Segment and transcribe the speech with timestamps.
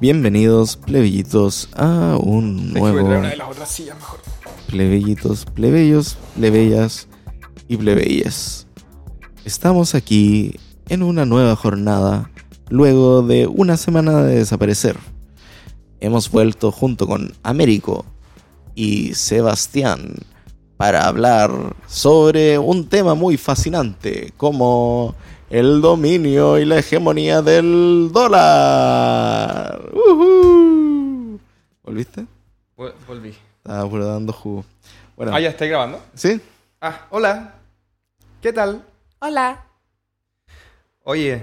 [0.00, 3.04] Bienvenidos, plebeyitos, a un nuevo.
[3.04, 4.20] una de las otras sillas mejor.
[4.68, 7.08] Plebeyitos, plebeyos, plebeyas
[7.66, 8.68] y plebeyas.
[9.44, 10.54] Estamos aquí
[10.88, 12.30] en una nueva jornada
[12.68, 14.96] luego de una semana de desaparecer.
[15.98, 18.06] Hemos vuelto junto con Américo
[18.76, 20.14] y Sebastián
[20.76, 25.16] para hablar sobre un tema muy fascinante como
[25.50, 29.90] el dominio y la hegemonía del dólar.
[29.92, 31.40] ¡Uhú!
[31.82, 32.26] ¿Volviste?
[32.76, 33.34] Vol- Volví.
[33.58, 34.64] Estaba puro dando jugo.
[35.16, 36.00] Bueno, Ah, ya estáis grabando.
[36.14, 36.40] ¿sí?
[36.80, 37.54] Ah, hola.
[38.42, 38.84] ¿Qué tal?
[39.20, 39.64] Hola.
[41.02, 41.42] Oye,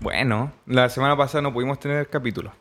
[0.00, 2.52] bueno, la semana pasada no pudimos tener el capítulo.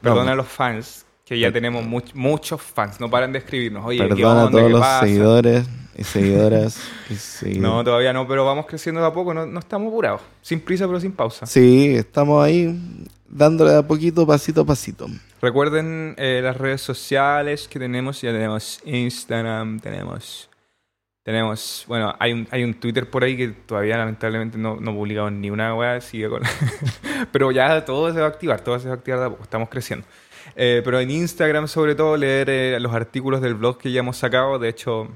[0.00, 0.32] Perdona No.
[0.32, 2.98] a los fans, que ya tenemos much- muchos fans.
[2.98, 3.86] No paran de escribirnos.
[3.86, 4.50] Oye, ¿qué Perdona a onda?
[4.50, 5.06] todos ¿Qué los pasa?
[5.06, 5.66] seguidores
[5.96, 6.80] y seguidoras.
[7.46, 7.58] y.
[7.60, 9.32] No, todavía no, pero vamos creciendo de a poco.
[9.32, 10.22] No, no estamos apurados.
[10.42, 11.46] Sin prisa, pero sin pausa.
[11.46, 12.76] Sí, estamos ahí
[13.28, 15.06] dándole de a poquito, pasito a pasito.
[15.40, 18.20] Recuerden eh, las redes sociales que tenemos.
[18.22, 20.48] Ya tenemos Instagram, tenemos...
[21.22, 25.30] Tenemos, bueno, hay un, hay un Twitter por ahí que todavía lamentablemente no, no publicamos
[25.30, 26.42] ni una weá, sigue con...
[27.30, 29.42] pero ya todo se va a activar, todo se va a activar de a poco,
[29.44, 30.04] estamos creciendo.
[30.56, 34.16] Eh, pero en Instagram sobre todo leer eh, los artículos del blog que ya hemos
[34.16, 35.08] sacado, de hecho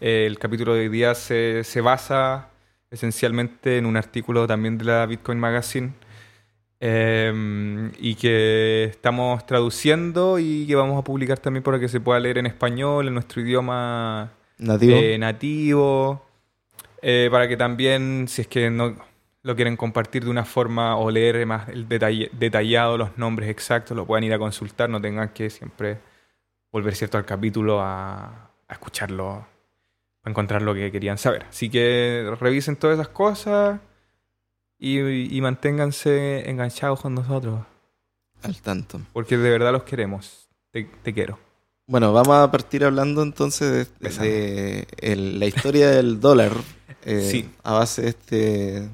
[0.00, 2.48] eh, el capítulo de hoy día se, se basa
[2.90, 5.92] esencialmente en un artículo también de la Bitcoin Magazine
[6.78, 12.20] eh, y que estamos traduciendo y que vamos a publicar también para que se pueda
[12.20, 14.98] leer en español, en nuestro idioma Nativo.
[15.18, 16.22] nativo,
[17.00, 18.94] eh, para que también, si es que no
[19.46, 23.96] lo quieren compartir de una forma o leer más el detalle- detallado los nombres exactos,
[23.96, 25.98] lo puedan ir a consultar, no tengan que siempre
[26.72, 28.24] volver cierto al capítulo a,
[28.68, 29.46] a escucharlo,
[30.24, 31.44] a encontrar lo que querían saber.
[31.48, 33.78] Así que revisen todas esas cosas
[34.78, 37.60] y, y manténganse enganchados con nosotros,
[38.42, 39.00] Al tanto.
[39.12, 40.48] porque de verdad los queremos.
[40.70, 41.38] Te, te quiero.
[41.86, 44.28] Bueno, vamos a partir hablando entonces de, Empezamos.
[44.28, 46.52] de el- la historia del dólar.
[47.04, 47.48] eh, Sí.
[47.62, 48.88] A base de este,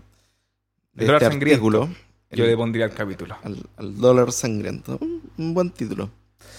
[0.92, 1.66] de dólar este sangriento.
[1.66, 1.88] artículo.
[2.30, 3.36] Yo El- le pondría el capítulo.
[3.42, 4.98] al, al dólar sangriento.
[5.00, 6.10] Un, un buen título.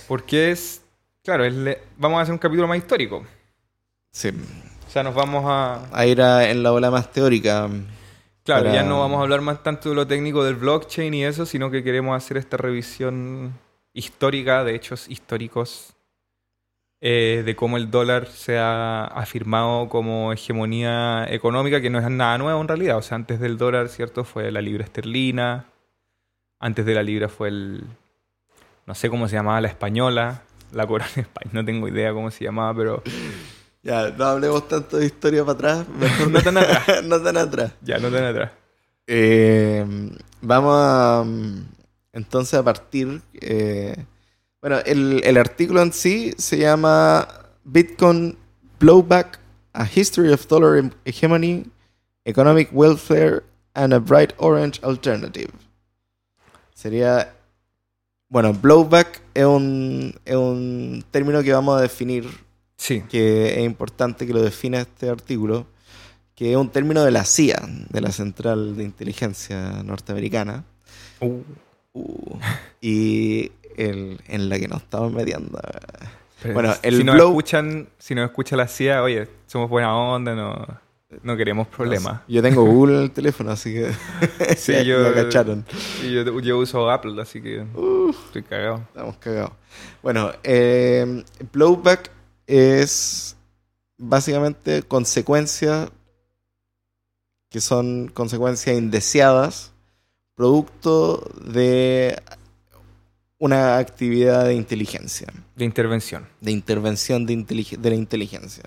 [0.08, 0.82] Porque es,
[1.24, 3.24] claro, es le- vamos a hacer un capítulo más histórico.
[4.12, 4.30] Sí.
[4.88, 5.88] O sea, nos vamos a...
[5.92, 7.68] A ir a- en la ola más teórica.
[8.44, 11.24] Claro, Para- ya no vamos a hablar más tanto de lo técnico del blockchain y
[11.24, 13.54] eso, sino que queremos hacer esta revisión
[13.94, 15.94] histórica de hechos históricos
[17.06, 22.38] eh, de cómo el dólar se ha afirmado como hegemonía económica, que no es nada
[22.38, 22.96] nuevo en realidad.
[22.96, 24.24] O sea, antes del dólar, ¿cierto?
[24.24, 25.66] Fue la libra esterlina.
[26.60, 27.84] Antes de la libra fue el...
[28.86, 30.44] No sé cómo se llamaba la española.
[30.72, 31.52] La corona española.
[31.52, 33.04] No tengo idea cómo se llamaba, pero...
[33.84, 35.90] Ya, no hablemos tanto de historia para atrás.
[35.90, 37.04] mejor No tan atrás.
[37.04, 37.74] no tan atrás.
[37.82, 38.52] Ya, no tan atrás.
[39.08, 39.86] Eh,
[40.40, 41.26] vamos a
[42.14, 43.22] entonces a partir.
[43.42, 44.06] eh,
[44.64, 47.28] bueno, el, el artículo en sí se llama
[47.66, 48.38] Bitcoin
[48.80, 49.40] Blowback:
[49.74, 51.66] A History of Dollar Hegemony,
[52.24, 53.44] Economic Welfare
[53.74, 55.52] and a Bright Orange Alternative.
[56.74, 57.36] Sería.
[58.30, 62.26] Bueno, blowback es un, es un término que vamos a definir
[62.78, 63.04] Sí.
[63.10, 65.68] que es importante que lo defina este artículo,
[66.34, 70.64] que es un término de la CIA, de la Central de Inteligencia Norteamericana,
[71.20, 71.42] Uh.
[71.94, 72.40] uh,
[72.82, 75.60] y el, en la que nos estamos metiendo.
[76.42, 79.96] Pero Bueno, el si nos blow- escuchan, si nos escucha la CIA, oye, somos buena
[79.96, 80.66] onda, no,
[81.22, 82.22] no queremos problemas.
[82.28, 83.92] Yo tengo Google en el teléfono, así que
[84.58, 85.66] Sí, ya, yo- ya cacharon.
[86.04, 88.78] Y yo, yo uso Apple, así que Uh, estoy cagado.
[88.90, 89.52] estamos cagados.
[90.02, 91.24] Bueno, eh,
[91.54, 92.12] blowback
[92.46, 93.38] es
[93.98, 95.90] básicamente consecuencias
[97.50, 99.72] que son consecuencias indeseadas
[100.36, 102.20] producto de
[103.44, 105.28] una actividad de inteligencia,
[105.58, 106.26] De intervención.
[106.40, 107.36] de intervención de,
[107.90, 108.64] la inteligencia.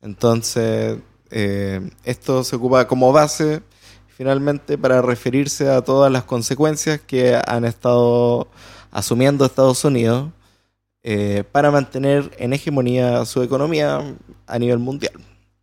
[0.00, 0.98] Entonces,
[1.30, 3.60] eh, esto se ocupa como base
[4.08, 8.48] finalmente para referirse a todas las consecuencias que han estado
[8.90, 10.30] asumiendo Estados Unidos
[11.02, 14.00] eh, para mantener en hegemonía su economía
[14.46, 15.12] a nivel mundial.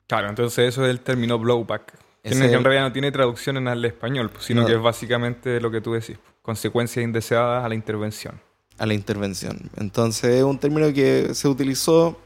[0.07, 1.93] Claro, entonces eso es el término blowback.
[2.21, 4.67] Que Ese en, el- realidad no tiene traducción en al español, sino No.
[4.67, 6.17] que es básicamente lo que tú decís.
[6.43, 8.39] Consecuencias indeseadas a la intervención.
[8.77, 9.69] a la intervención.
[9.77, 12.19] Entonces es un término que se utilizó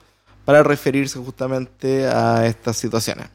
[0.45, 3.27] para referirse justamente a estas situaciones.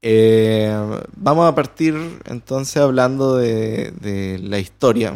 [0.00, 0.70] Eh,
[1.16, 1.94] vamos a partir
[2.26, 5.14] entonces hablando de, de la historia,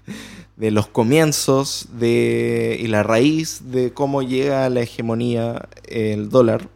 [0.56, 6.68] de los comienzos de, y la raíz de cómo llega a la hegemonía el dólar.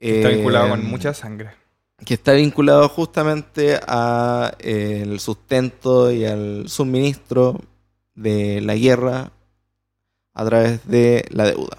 [0.00, 1.50] Está Eh, vinculado con mucha sangre.
[2.04, 7.60] Que está vinculado justamente a eh, sustento y al suministro
[8.14, 9.32] de la guerra
[10.34, 11.78] a través de la deuda.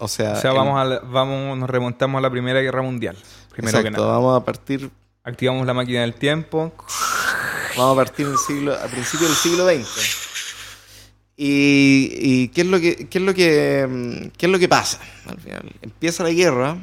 [0.00, 2.82] O sea, O sea, el- vamos, a la- vamos, nos remontamos a la Primera Guerra
[2.82, 3.16] Mundial.
[3.50, 4.16] Primero que exacto, nada.
[4.18, 4.90] vamos a partir
[5.26, 6.72] Activamos la máquina del tiempo.
[7.78, 10.20] Vamos a partir del siglo, a principios del siglo XX.
[11.36, 15.00] Y, y qué es lo que qué es lo que qué es lo que pasa
[15.26, 15.72] al final.
[15.82, 16.76] Empieza la guerra,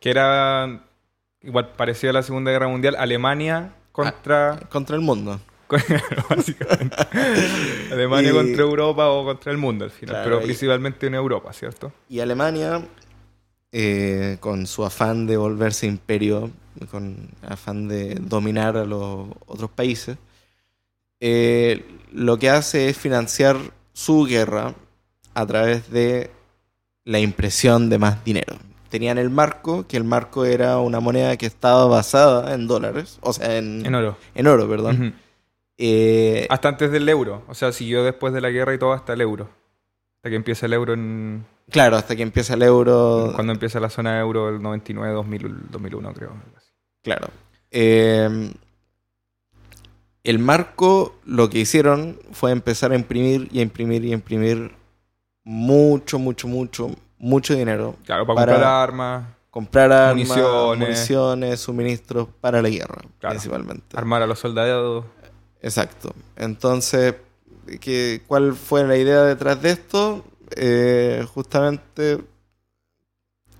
[0.00, 0.84] Que era
[1.44, 2.96] igual parecida a la Segunda Guerra Mundial.
[2.98, 4.58] Alemania contra...
[4.70, 5.40] contra el mundo.
[6.30, 6.96] básicamente.
[7.92, 10.14] Alemania Y- contra Europa o contra el mundo al final.
[10.16, 11.92] Claro, pero y- principalmente en Europa, ¿cierto?
[12.08, 12.86] Y Alemania,
[13.72, 16.50] eh, con su afán de volverse imperio,
[16.90, 20.16] con afán de dominar a los otros países,
[21.20, 23.56] eh, lo que hace es financiar
[23.92, 24.74] su guerra
[25.34, 26.30] a través de
[27.04, 28.56] la impresión de más dinero.
[28.94, 33.32] Tenían el marco, que el marco era una moneda que estaba basada en dólares, o
[33.32, 34.16] sea, en, En oro.
[34.36, 35.16] en oro, perdón.
[35.76, 37.42] Eh, Hasta antes del euro.
[37.48, 39.48] O sea, siguió después de la guerra y todo hasta el euro.
[40.18, 41.44] Hasta que empieza el euro en...
[41.70, 43.32] claro, hasta que empieza el euro.
[43.34, 46.30] Cuando empieza la zona euro el 99, 2000, 2001 creo.
[47.02, 47.30] Claro.
[47.72, 48.52] Eh,
[50.22, 54.70] el marco lo que hicieron fue empezar a imprimir y a imprimir y a imprimir
[55.42, 57.96] mucho, mucho, mucho, mucho dinero.
[58.04, 60.78] Claro, para, Para- comprar armas, Comprar armas, Municiones.
[60.80, 63.34] municiones, suministros para la guerra, Claro.
[63.34, 63.96] principalmente.
[63.96, 65.04] armar a los soldados.
[65.62, 66.12] Exacto.
[66.36, 67.14] Entonces,
[67.80, 70.24] ¿qué, ¿cuál fue la idea detrás de esto?
[70.56, 72.18] Eh, justamente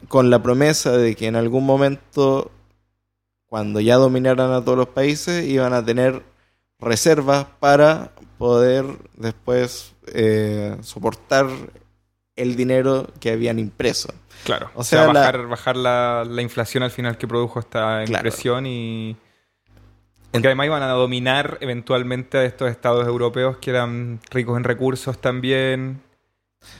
[0.08, 2.50] con la promesa de que en algún momento,
[3.46, 6.22] cuando ya dominaran a todos los países, iban a tener
[6.80, 8.84] reservas para poder
[9.16, 11.46] después eh, soportar
[12.36, 14.12] el dinero que habían impreso.
[14.44, 14.70] Claro.
[14.74, 18.04] O O sea, sea, la- bajar, bajar la, la inflación al final que produjo esta
[18.04, 18.12] Claro.
[18.12, 19.10] impresión y...
[19.10, 19.16] En-
[20.32, 25.18] Porque además iban a dominar eventualmente a estos estados europeos que eran ricos en recursos
[25.20, 26.00] también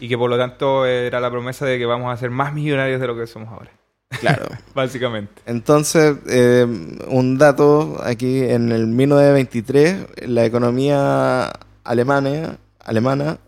[0.00, 3.00] y que por lo tanto era la promesa de que vamos a ser más millonarios
[3.00, 3.70] de lo que somos ahora,
[4.18, 4.46] Claro.
[4.74, 5.40] básicamente.
[5.46, 6.66] Entonces, eh,
[7.08, 11.52] un dato aquí, en el 1923, la economía
[11.84, 13.38] alemana, alemana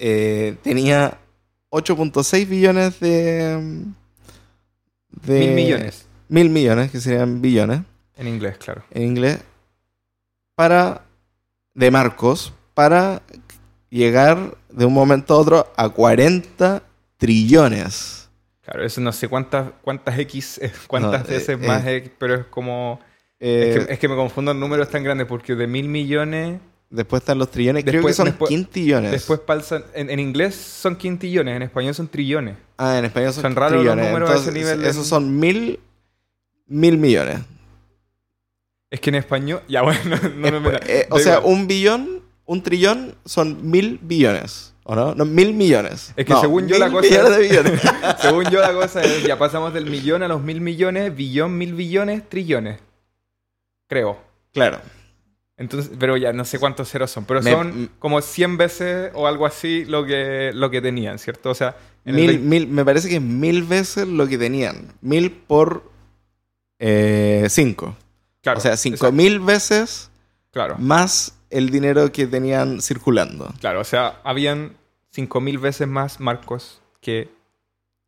[0.00, 1.18] eh, tenía
[1.70, 3.84] 8.6 billones de,
[5.22, 5.40] de...
[5.40, 7.82] Mil millones Mil millones, que serían billones
[8.20, 8.84] en inglés, claro.
[8.90, 9.40] en inglés,
[10.54, 11.06] para,
[11.74, 13.22] de marcos, para
[13.88, 16.82] llegar de un momento a otro a 40
[17.16, 18.28] trillones.
[18.60, 21.66] Claro, eso no sé cuántas cuántas X, eh, cuántas No, eh, veces eh.
[21.66, 23.00] más X, pero es como...
[23.38, 26.60] Eh, es, que, es que me confundo en números tan grandes porque de mil millones...
[26.90, 27.84] Después están los trillones.
[27.84, 29.12] Creo que Después- son después- quintillones.
[29.12, 29.84] Después palsan...
[29.94, 32.56] En, en inglés son quintillones, en español son trillones.
[32.78, 35.78] ah, en español son, son raros los números a ese nivel en- Esos son mil,
[36.66, 37.38] mil millones.
[38.90, 39.62] Es que en español...
[39.68, 40.00] Ya bueno,
[40.36, 41.52] no, no me Después, eh, o sea, igual.
[41.54, 44.74] un billón, un trillón son mil billones.
[44.82, 45.14] ¿O no?
[45.14, 46.12] No, mil millones.
[46.16, 47.80] Es que No, según yo mil la cosa- millones de billones.
[48.20, 51.74] Según yo la cosa es, ya pasamos del millón a los mil millones, billón, mil
[51.74, 52.80] billones, trillones.
[53.86, 54.18] Creo.
[54.52, 54.80] claro.
[55.60, 59.26] Entonces, pero ya no sé cuántos ceros son, pero Me- son como 100 veces o
[59.26, 61.50] algo así lo que, lo que tenían, ¿cierto?
[61.50, 61.76] O sea,
[62.06, 64.86] en el Mil, vein- mil, me parece que es mil veces lo que tenían.
[65.02, 65.84] Mil por
[66.78, 67.96] eh, cinco.
[68.42, 70.10] claro, o sea, cinco exacto, mil veces
[70.50, 73.52] Claro, más el dinero que tenían circulando.
[73.60, 74.76] claro, o sea, habían
[75.10, 77.28] 5000 veces más marcos que...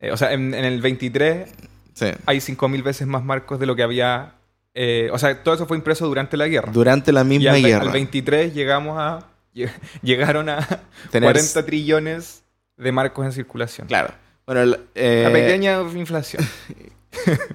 [0.00, 1.48] eh, o sea, en, en el 23
[1.94, 2.06] Sí.
[2.24, 4.34] hay 5000 veces más marcos de lo que había...
[4.74, 6.72] eh, o sea, todo eso fue impreso durante la guerra.
[6.72, 7.84] Durante la y misma al, ve- guerra.
[7.86, 9.28] al 23 llegamos a...
[9.54, 9.70] lle-
[10.02, 10.58] Llegaron a
[11.10, 12.42] Tener- 40 trillones
[12.76, 13.86] de marcos en circulación.
[13.86, 14.14] Claro.
[14.46, 16.46] Bueno, eh, Una pequeña inflación.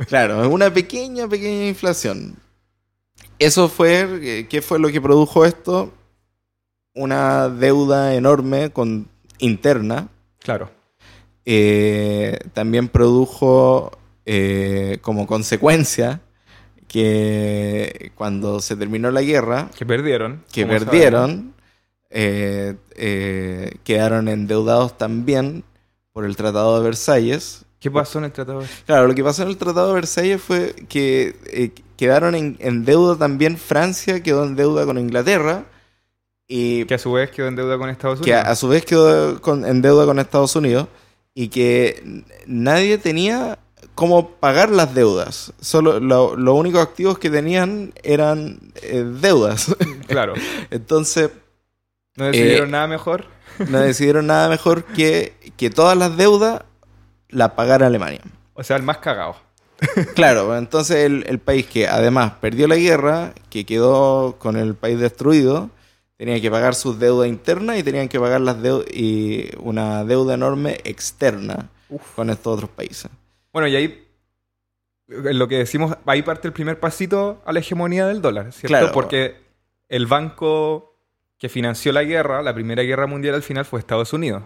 [0.08, 2.36] Claro, una pequeña, pequeña inflación.
[3.40, 5.92] Eso fue, eh, ¿qué fue lo que produjo esto?
[6.94, 9.08] Una deuda enorme con,
[9.40, 10.10] interna.
[10.40, 10.70] Claro.
[11.46, 13.92] Eh, también produjo
[15.02, 16.22] como consecuencia
[16.88, 20.44] que cuando se terminó la guerra, Que perdieron.
[20.52, 21.54] que perdieron,
[22.10, 25.64] eh, eh, quedaron endeudados también
[26.14, 27.64] por el Tratado de Versalles.
[27.80, 28.64] ¿Qué pasó en el tratado?
[28.86, 32.86] Claro, lo que pasó en el Tratado de Versalles fue que eh, quedaron en, en
[32.86, 35.66] deuda también Francia, quedó en deuda con Inglaterra
[36.48, 38.48] y Que a su vez quedó en deuda con Estados que Unidos.
[38.48, 40.88] a, a su vez quedó con- en deuda con Estados Unidos
[41.36, 43.60] y que nadie tenía
[43.98, 45.52] cómo pagar las deudas.
[45.60, 49.76] Solo lo- los únicos activos que tenían eran eh, deudas.
[50.08, 50.34] Claro.
[50.72, 51.32] Entonces
[52.16, 53.26] No decidieron Eh, nada mejor.
[53.70, 56.62] no decidieron nada mejor que que todas las deudas
[57.30, 58.22] las pagara Alemania.
[58.54, 59.36] O sea, el más cagado.
[60.16, 65.00] Claro, entonces el, el país que además perdió la guerra, que quedó con el país
[65.00, 65.70] destruido,
[66.18, 70.34] Tenían que pagar sus deudas internas y tenían que pagar las deu- y una deuda
[70.34, 71.70] enorme externa
[72.16, 73.12] con estos otros países.
[73.58, 74.08] Bueno, y ahí
[75.10, 78.68] en lo que decimos, ahí parte el primer pasito a la hegemonía del dólar, ¿cierto?
[78.68, 78.92] Claro.
[78.92, 79.36] Porque
[79.90, 80.96] el banco
[81.40, 84.44] que financió la guerra, la primera guerra mundial al final fue Estados Unidos.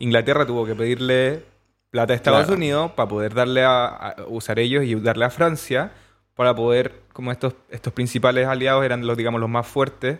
[0.00, 1.44] Inglaterra tuvo que pedirle
[1.90, 2.54] plata a Estados Claro.
[2.54, 5.92] Unidos para poder darle a, a usar ellos y darle a Francia
[6.34, 10.18] para poder, como estos, estos principales aliados eran los, digamos, los más fuertes,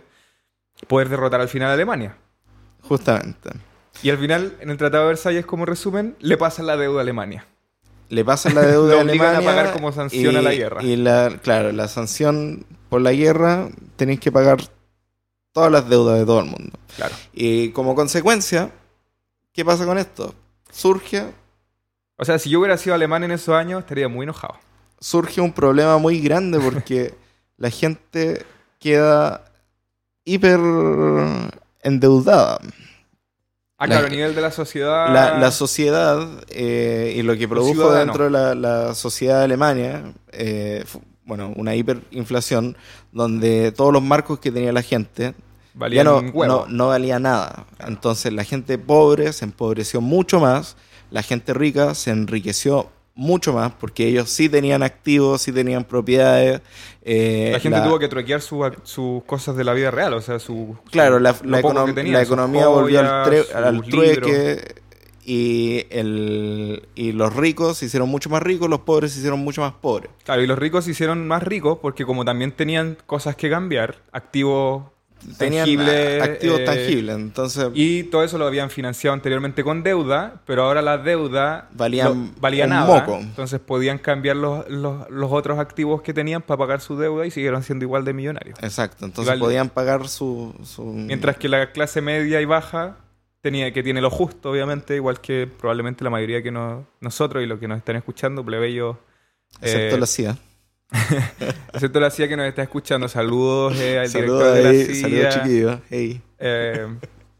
[0.86, 2.16] poder derrotar al final a Alemania.
[2.82, 3.50] Justamente.
[4.04, 7.02] Y al final, en el Tratado de Versalles, como resumen, le pasan la deuda a
[7.02, 7.44] Alemania.
[8.10, 9.50] Le pasan la deuda a obligan a Alemania.
[9.62, 10.82] pagar como sanción a la guerra.
[10.84, 14.58] Y la, claro, la sanción por la guerra tenéis que pagar
[15.52, 16.78] todas las deudas de todo el mundo.
[16.96, 17.14] Claro.
[17.32, 18.70] Y como consecuencia,
[19.52, 20.34] ¿qué pasa con esto?
[20.72, 21.24] Surge,
[22.16, 24.54] O sea, si yo hubiera sido alemán en esos años, estaría muy enojado.
[25.00, 27.14] surge un problema muy grande porque
[27.56, 28.44] la gente
[28.78, 29.44] queda
[30.24, 30.60] hiper
[31.82, 32.58] endeudada.
[33.82, 35.12] Ah, La- claro, a nivel de la sociedad.
[35.12, 37.72] La, la sociedad eh, y lo que produjo
[38.06, 42.76] dentro de la, la sociedad de Alemania, eh, fu- bueno, una hiperinflación
[43.10, 45.34] donde todos los marcos que tenía la gente
[45.74, 47.64] valían ya no, no, no valía nada.
[47.86, 50.76] Entonces la gente pobre se empobreció mucho más,
[51.10, 56.62] la gente rica se enriqueció mucho más porque ellos sí tenían activos, sí tenían propiedades.
[57.02, 60.20] eh, la gente la- tuvo que truequear su- sus cosas de la vida real, o
[60.22, 60.76] sea, su.
[60.90, 63.06] Claro, su- la, la econom- economía volvió al,
[63.54, 64.74] al trueque
[65.24, 69.60] y, el, y los ricos se hicieron mucho más ricos, los pobres se hicieron mucho
[69.60, 70.10] más pobres.
[70.24, 73.96] Claro, y los ricos se hicieron más ricos porque, como también tenían cosas que cambiar,
[74.12, 74.84] activos
[75.38, 80.40] Tenían a- activos eh, tangibles, entonces Y todo eso lo habían financiado anteriormente con deuda,
[80.46, 83.00] pero ahora la deuda Valían valía un nada.
[83.00, 83.18] moco.
[83.18, 87.30] Entonces podían cambiar los, los, los otros activos que tenían para pagar su deuda y
[87.30, 88.58] siguieron siendo igual de millonarios.
[88.62, 92.96] exacto, entonces Igual- podían pagar su, su- Mientras que la clase media y baja
[93.42, 97.46] tenía que tiene lo justo, obviamente, igual que probablemente la mayoría que no- nosotros y
[97.46, 98.96] los que nos están escuchando, plebeyos.
[99.62, 100.36] excepto eh, la CIA.
[101.72, 103.08] excepto la CIA que nos está escuchando.
[103.08, 105.00] Saludos eh, al Saludos director de la CIA.
[105.02, 105.78] saludos chiquillos.
[105.90, 106.20] Hey.
[106.38, 106.86] Eh,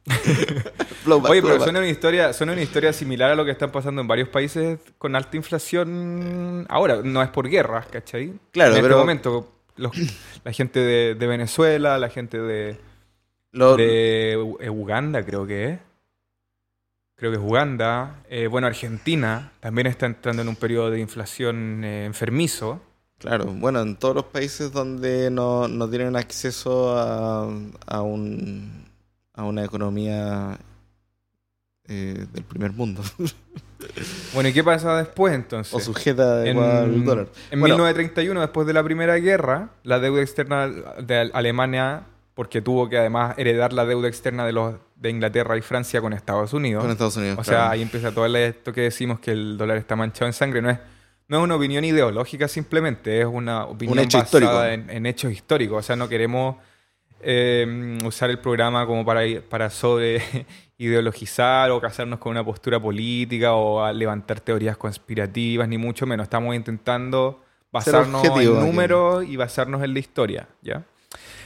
[1.07, 4.09] Oye, pero suena una historia, suena una historia similar a lo que están pasando en
[4.09, 7.01] varios países con alta inflación ahora.
[7.03, 8.33] No es por guerras, ¿cachai?
[8.53, 9.97] Claro, en pero- este momento, los-
[10.45, 12.77] la gente de, de Venezuela, la gente de,
[13.53, 15.79] de eh, Uganda, creo que es.
[17.17, 18.23] Creo que es Uganda.
[18.31, 22.81] Eh, bueno, Argentina también está entrando en un periodo de inflación eh, enfermizo.
[23.21, 27.49] Claro, bueno, en todos los países donde no, no tienen acceso a,
[27.87, 28.85] a, un,
[29.35, 30.59] a una economía
[31.87, 33.03] eh, del primer mundo
[34.35, 35.73] Bueno, ¿y qué pasa después entonces?
[35.75, 37.29] o sujeta En, al dólar.
[37.51, 37.77] en Bueno.
[37.77, 42.03] 1931, después de la Primera Guerra, la deuda externa de Al- Alemania,
[42.35, 46.13] porque tuvo que además heredar la deuda externa de los de Inglaterra y Francia con
[46.13, 46.83] Estados Unidos.
[46.83, 47.39] Con Estados Unidos.
[47.39, 47.59] o claro.
[47.65, 50.61] sea, ahí empieza todo el- esto que decimos que el dólar está manchado en sangre.
[50.61, 50.79] No es,
[51.31, 54.75] no es una opinión ideológica simplemente, es una opinión hecho basada.
[54.75, 55.79] En, en hechos históricos.
[55.79, 56.57] O sea, no queremos
[57.21, 60.21] eh, usar el programa como para, para sobre
[60.79, 66.25] ideologizar o casarnos con una postura política o a levantar teorías conspirativas, ni mucho menos.
[66.25, 70.83] Estamos intentando basarnos en números y basarnos en la historia, ¿ya?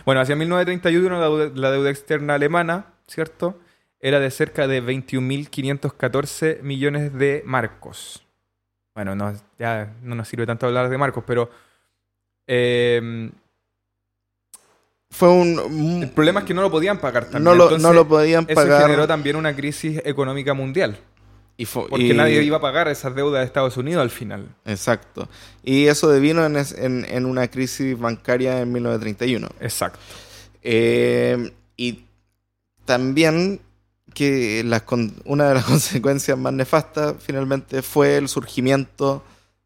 [0.06, 3.60] Bueno, hacia 1931 la deuda, la deuda externa alemana, ¿cierto?
[4.00, 8.23] Era de cerca de 21.514 millones de marcos.
[8.94, 11.50] Bueno, no, ya no nos sirve tanto hablar de marcos, pero
[12.46, 13.30] eh,
[15.10, 16.02] Fue un...
[16.02, 17.44] el problema es que no lo podían pagar también.
[17.44, 18.82] no, lo, Entonces, no lo podían eso pagar.
[18.82, 20.98] generó también una crisis económica mundial.
[21.56, 24.48] y fue- Porque y- nadie iba a pagar esas deudas de Estados Unidos al final.
[24.64, 25.28] Exacto.
[25.62, 29.48] Y eso devino en- en una crisis bancaria en 1931.
[29.60, 29.98] Exacto.
[30.62, 32.04] Eh, y
[32.84, 33.60] también
[34.14, 39.22] que las con- una de las consecuencias más nefastas finalmente fue el surgimiento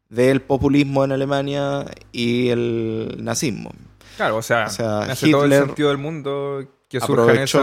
[0.09, 3.71] del populismo en Alemania y el nazismo.
[4.17, 7.59] Claro, o sea, O sea, hace todo el Hitler sentido del mundo que Aprovechó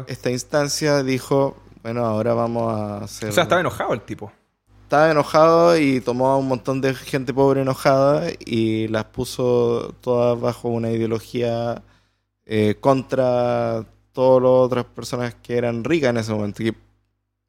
[0.00, 0.04] esos...
[0.08, 3.28] esta instancia, dijo, bueno, ahora vamos a hacer...
[3.28, 4.32] O sea, estaba enojado el tipo.
[4.82, 10.38] Estaba enojado y tomó a un montón de gente pobre enojada y las puso todas
[10.38, 11.82] bajo una ideología
[12.44, 16.62] eh, contra todas las otras personas que eran ricas en ese momento.
[16.62, 16.74] Y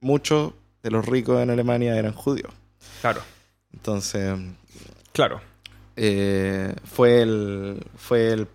[0.02, 0.52] muchos
[0.84, 2.52] de los ricos en Alemania eran judíos.
[3.02, 3.22] Claro,
[3.74, 4.38] Entonces,
[5.14, 5.40] claro.
[5.96, 8.48] eh, fue el fue el,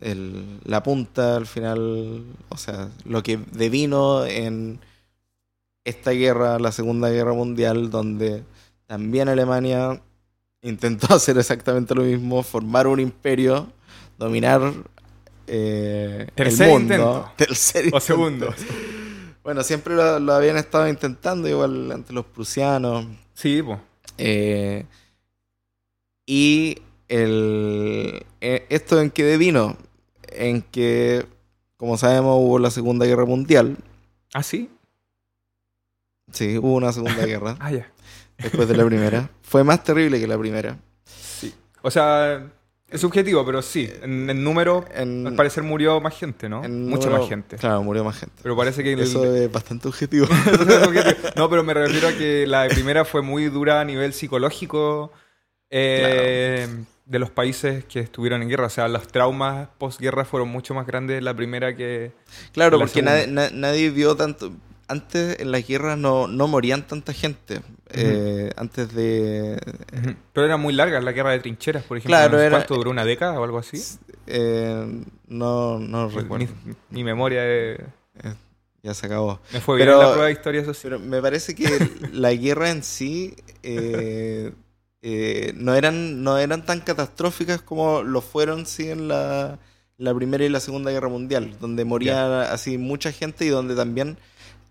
[0.00, 4.80] el- la punta al final, o sea, lo que devino en
[5.84, 8.42] esta guerra, la Segunda Guerra Mundial, donde
[8.86, 10.00] también Alemania
[10.62, 13.68] intentó hacer exactamente lo mismo, formar un imperio,
[14.18, 14.72] dominar
[15.46, 16.94] eh, Tercer el mundo.
[16.94, 17.32] intento.
[17.36, 18.54] Tercer O segundo.
[19.42, 23.06] Bueno, siempre lo, lo habían estado intentando, igual ante los prusianos.
[23.34, 23.78] Sí, pues.
[24.18, 24.84] Eh,
[26.26, 29.76] y el, eh, esto en que devino,
[30.28, 31.26] en que,
[31.76, 33.76] como sabemos, hubo la Segunda Guerra Mundial.
[34.34, 34.68] ¿Ah, sí?
[36.32, 37.90] Sí, hubo una Segunda Guerra Ah, ya.
[38.38, 39.30] después de la primera.
[39.42, 40.76] Fue más terrible que la primera.
[41.04, 41.54] Sí.
[41.82, 42.50] O sea,
[42.90, 43.90] es subjetivo, pero sí.
[44.02, 46.58] En, en número, En- al parecer murió más gente, ¿no?
[46.62, 47.56] Mucha número- más gente.
[47.56, 48.34] Claro, murió más gente.
[48.42, 48.92] Pero parece que...
[48.92, 50.26] el- Eso es bastante objetivo.
[51.36, 55.12] no, pero me refiero a que la primera fue muy dura a nivel psicológico
[55.70, 56.68] eh,
[57.06, 58.66] de los países que estuvieron en guerra.
[58.66, 62.12] O sea, los traumas postguerra fueron mucho más grandes la primera que...
[62.52, 63.12] Claro, La porque segunda.
[63.12, 64.52] nadie, na- nadie vio tanto.
[64.88, 67.60] Antes en las guerras no, no morían tanta gente.
[67.90, 69.60] Eh, antes de.
[70.32, 72.16] Pero eran muy largas la guerra de trincheras, por ejemplo.
[72.16, 72.90] Claro, era- ¿Cuánto duró?
[72.92, 73.82] ¿Una década o algo así?
[74.28, 76.46] eh, no, no recuerdo.
[76.64, 77.84] Mi, mi memoria de-
[78.82, 79.40] Ya se acabó.
[79.52, 80.92] me fue bien Pero- la prueba de historia social.
[80.94, 81.64] Pero me parece que
[82.12, 84.52] la guerra en sí eh,
[85.02, 89.58] eh, no, eran, no eran tan catastróficas como lo fueron sí en la,
[89.98, 94.16] la Primera y la Segunda Guerra Mundial, donde moría así mucha gente y donde también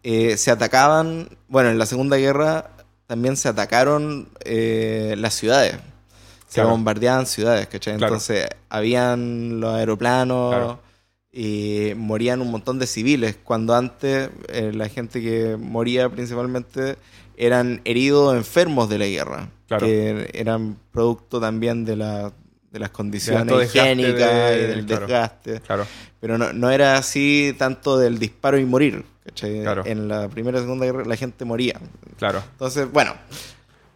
[0.07, 2.69] eh, se atacaban, bueno, en la Segunda Guerra
[3.07, 5.73] también se atacaron eh, las ciudades.
[6.47, 6.69] Se Claro.
[6.69, 7.97] bombardeaban ciudades, ¿cachai?
[7.97, 8.13] Claro.
[8.13, 10.79] Entonces habían los aeroplanos Claro.
[11.31, 16.97] y morían un montón de civiles, cuando antes eh, la gente que moría principalmente
[17.35, 19.87] eran heridos o enfermos de la guerra, Claro.
[19.87, 22.31] que eran producto también de, la,
[22.75, 25.07] de las condiciones higiénicas de- y del claro.
[25.07, 25.87] desgaste, Claro.
[26.19, 29.05] pero no, no era así tanto del disparo y morir.
[29.33, 29.83] Claro.
[29.85, 31.79] En la primera y segunda guerra la gente moría.
[32.19, 32.43] Claro.
[32.51, 33.13] Entonces, bueno,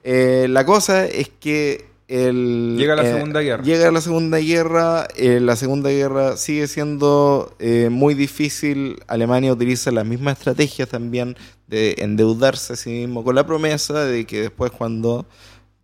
[0.05, 3.63] eh, la cosa es que el, Llega la eh, Segunda Guerra.
[3.63, 9.03] Llega la Segunda Guerra, eh, la Segunda Guerra sigue siendo eh, muy difícil.
[9.07, 11.35] Alemania utiliza las mismas estrategias también
[11.67, 15.27] de endeudarse a sí mismo con la promesa de que después cuando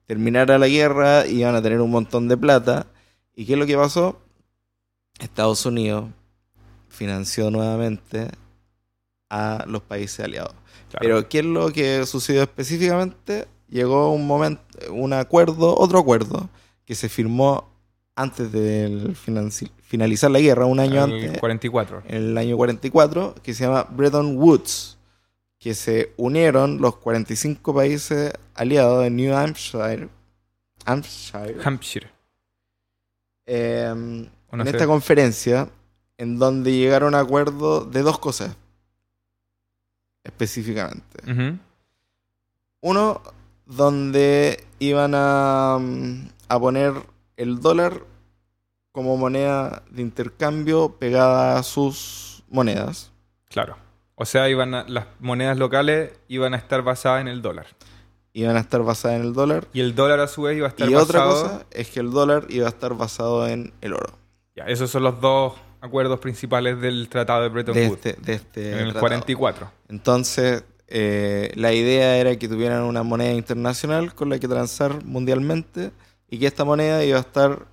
[0.06, 2.88] terminara la guerra iban a tener un montón de plata.
[3.36, 4.20] ¿Y qué es lo que pasó?
[5.20, 6.06] Estados Unidos
[6.90, 8.30] financió nuevamente
[9.30, 10.54] a los países aliados.
[10.90, 11.02] claro.
[11.02, 13.48] Pero ¿qué es lo que sucedió específicamente?
[13.68, 16.50] Llegó un momento, un acuerdo, otro acuerdo,
[16.86, 17.68] que se firmó
[18.16, 19.14] antes de
[19.84, 22.04] finalizar la guerra, un año El antes, 44.
[22.08, 24.95] en el año 44, que se llama Bretton Woods,
[25.66, 30.10] que se unieron los 45 países aliados de New Hampshire,
[30.86, 32.12] Hampshire Hampshire.
[33.48, 33.92] eh,
[34.52, 35.68] no en esta conferencia,
[36.20, 38.56] en donde llegaron a acuerdo de dos cosas,
[40.24, 41.58] específicamente.
[42.82, 43.24] Uno,
[43.66, 46.94] donde iban a, mm, a poner
[47.38, 48.04] el dólar
[48.92, 53.12] como moneda de intercambio pegada a sus monedas.
[53.50, 53.84] Claro.
[54.16, 57.68] O sea, iban a- las monedas locales iban a estar basadas en el dólar.
[58.34, 59.68] Iban a estar basadas en el dólar.
[59.74, 61.04] Y el dólar a su vez iba a estar Y basado...
[61.06, 64.18] otra cosa es que el dólar iba a estar basado en el oro.
[64.56, 68.06] Ya, esos son los dos acuerdos principales del Tratado de Bretton De Woods.
[68.06, 69.00] este, de este en el tratado.
[69.02, 69.72] 44.
[69.90, 75.92] Entonces, eh, la idea era que tuvieran una moneda internacional con la que transar mundialmente
[76.30, 77.68] y que esta moneda iba a estar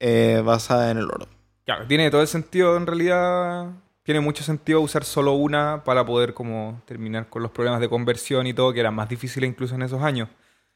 [0.00, 1.26] eh, basada en el oro.
[1.64, 3.70] Claro, tiene todo el sentido en realidad.
[4.02, 8.46] Tiene mucho sentido usar solo una para poder como terminar con los problemas de conversión
[8.46, 10.28] y todo, que eran más difíciles incluso en esos años.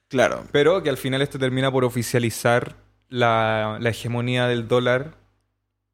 [0.09, 2.77] Claro, Pero que al final esto termina por oficializar
[3.09, 5.15] la, la hegemonía del dólar,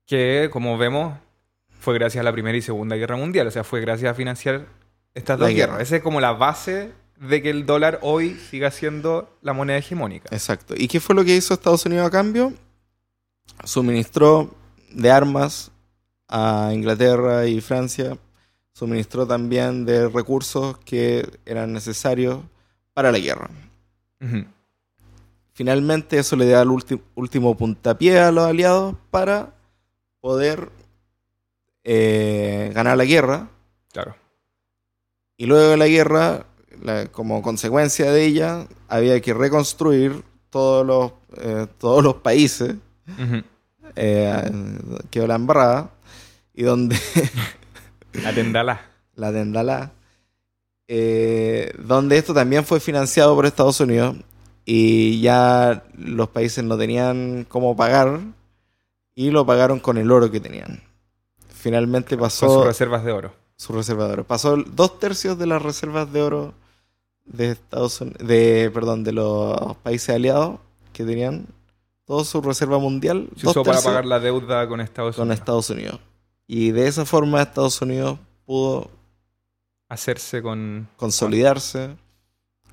[0.07, 1.15] que como vemos
[1.81, 3.47] fue gracias a la Primera y Segunda Guerra Mundial.
[3.49, 4.67] O sea, fue gracias a financiar
[5.15, 5.73] estas dos guerra.
[5.73, 5.89] guerras.
[5.89, 10.29] Esa es como la base de que el dólar hoy siga siendo la moneda hegemónica.
[10.31, 10.75] exacto.
[10.77, 12.53] ¿Y qué fue lo que hizo Estados Unidos a cambio?
[13.65, 14.55] Suministró
[14.93, 15.72] de armas
[16.29, 18.17] a Inglaterra y Francia,
[18.73, 22.39] suministró también de recursos que eran necesarios
[22.95, 23.51] para la guerra.
[25.55, 26.71] Finalmente eso le da el
[27.15, 29.53] último puntapié a los aliados para
[30.21, 30.71] poder
[31.85, 33.49] eh, ganar la guerra.
[33.93, 34.15] Claro.
[35.37, 36.47] Y luego de la guerra,
[36.83, 42.77] la- como consecuencia de ella, había que reconstruir todos los, eh, todos los países.
[43.09, 43.43] Ujú.
[43.97, 44.51] Eh,
[45.11, 45.91] quedó la embarrada.
[46.55, 46.97] Y donde
[48.27, 48.81] Aténdala.
[49.15, 49.93] la Tendalá,
[50.89, 54.17] eh, donde esto también fue financiado por Estados Unidos
[54.65, 58.21] y ya los países no tenían cómo pagar
[59.15, 60.83] y lo pagaron con el oro que tenían.
[61.49, 63.33] Finalmente Con sus pasó reservas de oro.
[63.57, 64.25] su reserva de oro.
[64.25, 66.55] Pasó dos tercios de las reservas de oro
[67.25, 70.59] de Estados Unidos, de, perdón, de los países aliados
[70.93, 71.47] que tenían,
[72.05, 73.29] toda su reserva mundial.
[73.37, 75.31] Se usó para pagar la deuda con Estados con.
[75.33, 76.01] Estados Unidos.
[76.47, 78.91] Y de esa forma Estados Unidos pudo
[79.89, 80.89] Hacerse con...
[80.97, 81.97] consolidarse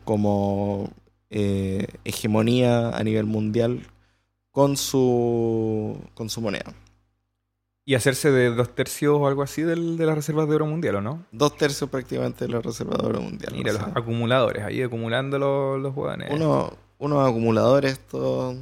[0.06, 0.90] como
[1.30, 3.86] eh, hegemonía a nivel mundial
[4.52, 6.74] con su, con su moneda.
[7.86, 10.96] Y hacerse de dos tercios o algo así del- de las reservas de oro mundial,
[10.96, 11.26] ¿o no?
[11.32, 13.54] Dos tercios prácticamente de la reserva de oro mundial.
[13.54, 16.30] Mira, o los acumuladores, ahí acumulando los, los hueones.
[16.32, 18.56] uno- unos acumuladores estos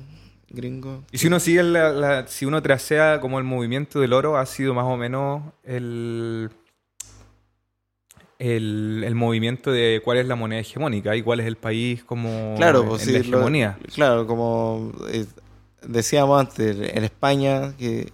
[0.50, 1.04] gringos.
[1.12, 4.46] Y si uno sigue la, la- si uno tracea como el movimiento del oro, ha
[4.46, 6.50] sido más o menos el,
[8.40, 12.54] el, el movimiento de cuál es la moneda hegemónica y cuál es el país como
[12.58, 13.78] Claro, en, pues en sí, la lo- hegemonía.
[13.94, 15.26] claro, como eh,
[15.86, 18.12] decíamos antes, en España, que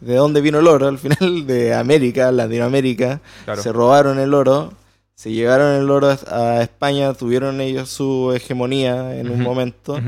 [0.00, 3.62] de dónde vino el oro, al final de América, Latinoamérica, Claro.
[3.62, 4.72] se robaron el oro,
[5.14, 9.98] se llevaron el oro a España, tuvieron ellos su hegemonía en un momento.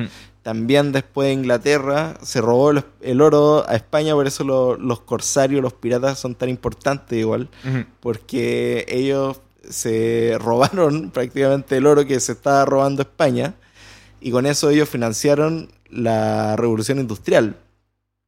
[0.48, 5.00] También después de Inglaterra se robó el, el oro a España, por eso lo- los
[5.00, 7.50] corsarios, los piratas son tan importantes igual,
[8.00, 13.56] porque ellos se robaron prácticamente el oro que se estaba robando España
[14.22, 17.56] y con eso ellos financiaron la revolución industrial.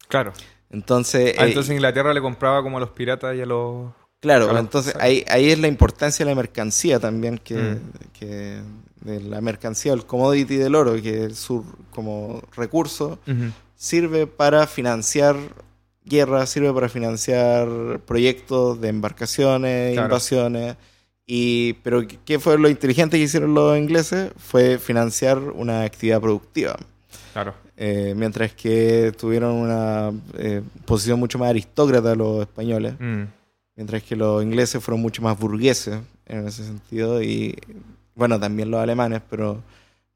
[0.09, 0.35] Claro.
[0.69, 3.93] Entonces, Ah, eh, entonces Inglaterra le compraba como a los piratas y a los...
[4.21, 7.81] Claro, entonces ahí, ahí es la importancia de la mercancía también, que, Mm.
[8.13, 8.61] que
[9.01, 13.19] de la mercancía, el commodity del oro, que es su como recurso,
[13.77, 15.37] sirve para financiar
[16.05, 20.09] guerras, sirve para financiar proyectos de embarcaciones, Claro.
[20.09, 20.77] invasiones.
[21.27, 24.33] Y, pero ¿qué fue lo inteligente que hicieron los ingleses?
[24.37, 26.77] Fue financiar una actividad productiva.
[27.33, 27.55] Claro.
[27.77, 32.95] Eh, mientras que tuvieron una eh, posición mucho más aristócrata los españoles.
[32.99, 33.23] Mm.
[33.77, 37.57] Mientras que los ingleses fueron mucho más burgueses en ese sentido y
[38.21, 39.63] bueno, también los alemanes, pero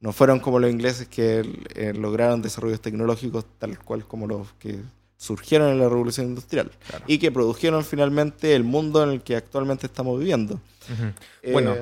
[0.00, 1.40] no fueron como los ingleses que
[1.74, 4.78] eh, lograron desarrollos tecnológicos tal cual como los que
[5.16, 7.04] surgieron en la revolución industrial Claro.
[7.08, 10.54] y que produjeron finalmente el mundo en el que actualmente estamos viviendo.
[10.92, 11.04] Ujú.
[11.42, 11.74] Eh, Bueno.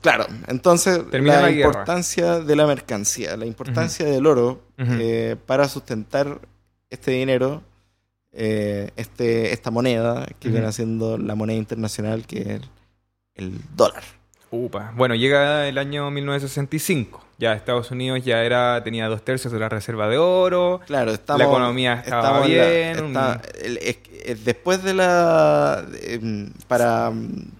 [0.00, 4.92] claro, entonces la, la importancia de la mercancía, la importancia del oro Ujú.
[4.98, 6.40] eh, para sustentar
[6.90, 7.62] este dinero,
[8.32, 12.64] eh, este, esta moneda que viene siendo la moneda internacional, que es el,
[13.34, 14.02] el dólar.
[14.52, 14.92] Upa.
[14.96, 17.24] Bueno, llega el año 1965.
[17.38, 20.80] Ya Estados Unidos ya era tenía dos tercios de la reserva de oro.
[20.86, 25.84] Claro, estamos, La economía estaba la- bien, está- el- es- es después de la...
[26.02, 27.10] em, para,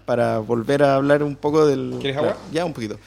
[0.04, 1.94] para volver a hablar un poco del...
[2.00, 2.36] ¿Quieres agua?
[2.52, 2.98] Ya, un poquito.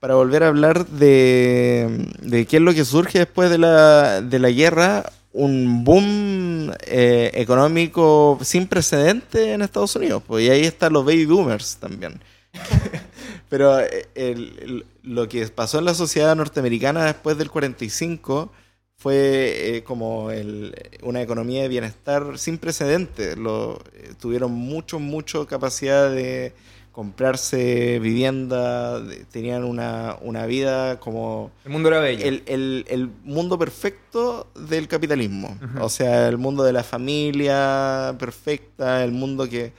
[0.00, 4.38] Para volver a hablar de, de qué es lo que surge después de la, de
[4.38, 10.22] la guerra, un boom eh, económico sin precedente en Estados Unidos.
[10.26, 12.20] Pues, y ahí están los baby boomers también.
[13.50, 18.50] Pero eh, el- el- lo que pasó en la sociedad norteamericana después del 45
[18.96, 23.36] fue eh, como el- una economía de bienestar sin precedentes.
[23.36, 26.52] Lo, eh, tuvieron mucho, mucho capacidad de
[26.92, 32.24] comprarse vivienda, de- tenían una, una vida como El mundo era bello.
[32.24, 35.58] el, el- el mundo perfecto del capitalismo.
[35.80, 39.72] O sea, el mundo de la familia perfecta, el mundo que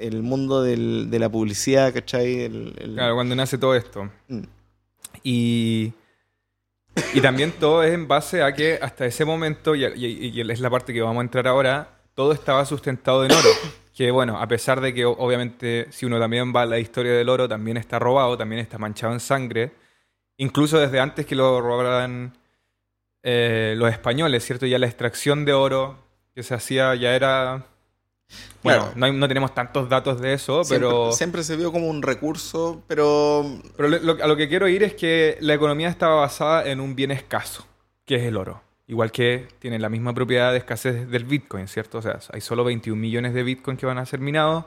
[0.00, 2.40] el mundo del- de la publicidad, ¿cachai?
[2.42, 4.10] El- el- Claro, cuando nace todo esto.
[4.28, 4.42] Mm.
[5.22, 5.92] Y,
[7.14, 10.60] y también todo es en base a que hasta ese momento, y, y- y es
[10.60, 13.48] la parte que vamos a entrar ahora, todo estaba sustentado en oro.
[13.92, 17.28] Que bueno, a pesar de que obviamente si uno también va a la historia del
[17.28, 19.72] oro, también está robado, también está manchado en sangre.
[20.38, 22.32] Incluso desde antes que lo robaran
[23.22, 24.64] eh, los españoles, ¿cierto?
[24.64, 25.98] Ya la extracción de oro
[26.34, 27.66] que se hacía ya era...
[28.62, 28.92] Bueno, Claro.
[28.96, 31.12] no, hay- no tenemos tantos datos de eso, siempre, pero...
[31.12, 33.44] siempre se vio como un recurso, pero
[33.76, 36.80] Pero lo- lo- a lo que quiero ir es que la economía estaba basada en
[36.80, 37.66] un bien escaso,
[38.04, 38.62] que es el oro.
[38.86, 41.98] Igual que tiene la misma propiedad de escasez del Bitcoin, ¿cierto?
[41.98, 44.64] O sea, hay solo 21 millones de Bitcoin que van a ser minados.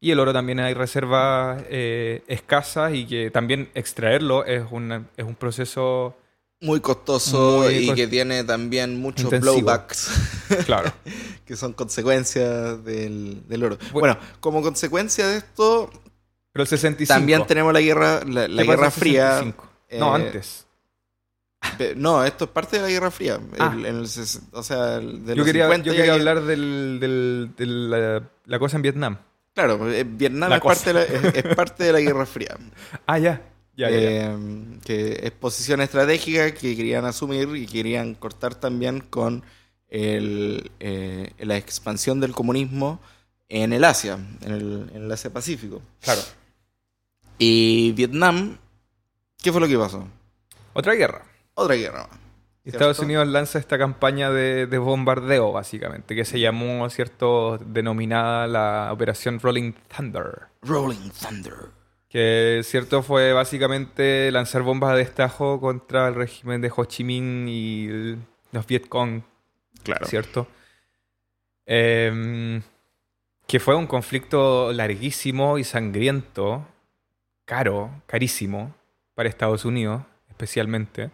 [0.00, 5.24] Y el oro también hay reservas eh, escasas y que también extraerlo es, una- es
[5.24, 6.16] un proceso,
[6.60, 9.54] muy costoso Muy y que tiene también muchos Intensivo.
[9.56, 10.10] blowbacks.
[10.66, 10.92] claro.
[11.44, 13.76] que son consecuencias del, del oro.
[13.92, 14.16] Bueno.
[14.16, 15.90] Bueno, como consecuencia de esto,
[16.52, 17.06] Pero el 65.
[17.14, 19.28] también tenemos la guerra, la, la ¿Qué pasa guerra fría.
[19.38, 19.68] 65?
[19.98, 20.66] No, eh, antes.
[21.96, 23.40] No, esto es parte de la Guerra Fría.
[23.58, 23.72] Ah.
[23.74, 26.42] El- en el ses- o sea, de Yo los quería, 50 yo quería que- hablar
[26.42, 29.18] del, del- de la, la cosa en Vietnam.
[29.52, 32.56] Claro, eh, Vietnam es parte, de la, es, es parte de la Guerra Fría.
[33.06, 33.42] Ah, ya.
[33.76, 34.08] Ya, ya, ya.
[34.32, 34.38] Eh,
[34.84, 39.44] que es posición estratégica que querían asumir y querían cortar también con
[39.88, 43.00] el, eh, la expansión del comunismo
[43.48, 45.82] en el Asia, en el, en el Asia Pacífico.
[46.00, 46.22] Claro.
[47.38, 48.56] Y Vietnam,
[49.42, 50.08] ¿qué fue lo que pasó?
[50.72, 51.22] Otra guerra.
[51.54, 52.08] Otra guerra
[52.64, 52.98] Estados.
[52.98, 59.38] Unidos lanza esta campaña de, de bombardeo, básicamente, que se llamó, ¿cierto?, denominada la Operación
[59.38, 60.48] Rolling Thunder.
[60.62, 61.75] Rolling Thunder.
[62.16, 67.46] Que, ¿cierto?, fue básicamente lanzar bombas de destajo contra el régimen de Ho Chi Minh
[67.46, 68.18] y el-
[68.52, 69.20] los Vietcong,
[69.82, 70.06] Claro.
[70.06, 70.46] ¿cierto?
[71.66, 72.62] Em,
[73.46, 76.66] que fue un conflicto larguísimo y sangriento,
[77.44, 78.74] caro, carísimo,
[79.14, 80.00] para Estados Unidos,
[80.30, 81.10] especialmente.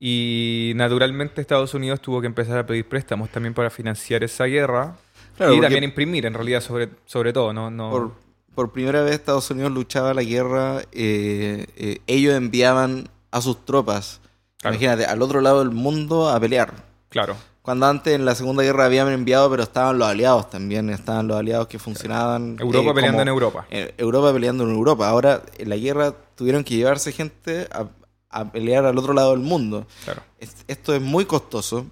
[0.00, 4.96] Y naturalmente Estados Unidos tuvo que empezar a pedir préstamos también para financiar esa guerra
[5.36, 7.70] Claro, y también imprimir, en realidad, sobre, sobre todo, ¿no?
[7.70, 8.27] no por,
[8.58, 14.20] por primera vez Estados Unidos luchaba la guerra, eh, eh, ellos enviaban a sus tropas,
[14.56, 14.74] Claro.
[14.74, 16.74] imagínate, al otro lado del mundo a pelear.
[17.08, 21.28] Claro, Cuando antes en la Segunda Guerra habían enviado, pero estaban los aliados también, estaban
[21.28, 22.56] los aliados que funcionaban.
[22.58, 23.66] Europa eh, peleando como- en Europa.
[23.96, 25.08] Europa peleando en Europa.
[25.08, 27.86] Ahora, en la guerra tuvieron que llevarse gente a,
[28.30, 29.86] a pelear al otro lado del mundo.
[30.04, 30.22] Claro.
[30.40, 31.86] Es- Esto es muy costoso.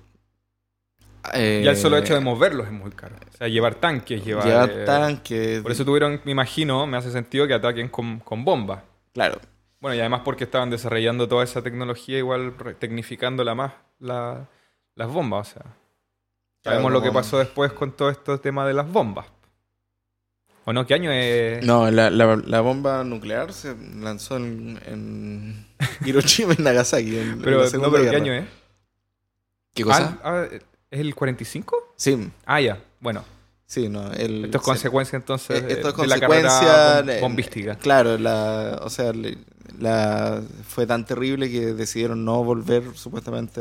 [1.35, 3.17] Eh, Ya el solo hecho de moverlos es muy caro.
[3.33, 4.47] O sea, llevar tanques, llevar...
[4.47, 5.63] llevar eh, tanques.
[5.63, 8.83] Por eso tuvieron, me imagino, me hace sentido que ataquen con, con bombas.
[9.15, 9.41] Claro.
[9.81, 14.49] Bueno, y además porque estaban desarrollando toda esa tecnología, igual tecnificándola más, la-
[14.95, 15.51] las bombas.
[15.51, 19.27] O sea, Claro, sabemos lo que pasó después con todo este tema de las bombas.
[20.65, 20.85] ¿O no?
[20.85, 21.65] ¿Qué año es?
[21.65, 25.67] No, la, la- la bomba nuclear se lanzó en, en
[26.05, 27.17] Hiroshima y Nagasaki.
[27.19, 28.45] En, en pero, la no, pero ¿qué año es?
[29.75, 30.19] ¿Qué cosa?
[30.25, 30.57] Ah, ah,
[30.91, 31.93] ¿Es el 45?
[31.97, 32.83] Sí, Ah, ya.
[33.01, 33.25] Bueno,
[33.67, 34.13] sí, no.
[34.13, 37.21] El, esto es consecuencia entonces Eh, de, Esto es de la consecuencia carrera de- bom-
[37.23, 37.75] bombística.
[37.77, 39.13] Claro, la, o sea,
[39.79, 43.61] la, fue tan terrible que decidieron no volver supuestamente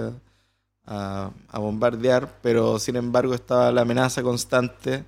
[0.86, 5.04] a, a bombardear, pero sin embargo estaba la amenaza constante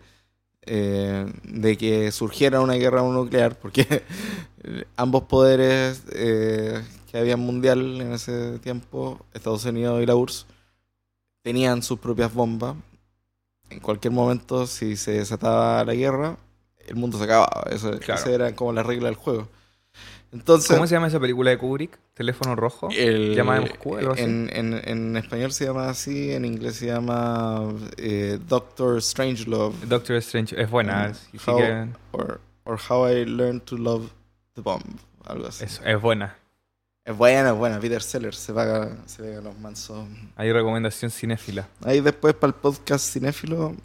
[0.64, 4.04] eh, de que surgiera una guerra nuclear, porque
[4.98, 10.46] ambos poderes eh, que había mundial en ese tiempo, Estados Unidos y la URSS,
[11.48, 12.76] tenían sus propias bombas.
[13.70, 16.36] En cualquier momento, si se desataba la guerra,
[16.88, 17.64] el mundo se acababa.
[17.72, 18.20] Eso, Claro.
[18.20, 19.48] Esa era como la regla del juego.
[20.34, 21.98] Entonces, ¿Cómo se llama esa película de Kubrick?
[22.14, 22.90] ¿Teléfono rojo?
[22.92, 24.24] el, ¿Llama de Moscú, algo así?
[24.24, 27.64] en, en, en español se llama así, en inglés se llama
[27.96, 29.74] eh, Doctor Strangelove.
[29.86, 30.62] Doctor Strange.
[30.62, 31.14] Es buena.
[31.32, 34.10] Mm, how- Or, or How I Learned to Love
[34.56, 34.84] the Bomb.
[35.26, 35.64] Algo así.
[35.64, 36.36] es, es buena.
[37.08, 37.80] Es buena, es buena.
[37.80, 40.06] Peter Sellers se paga, se pega los mansos.
[40.36, 41.68] Hay recomendación cinéfila.
[41.86, 43.76] Ahí después para el podcast cinéfilo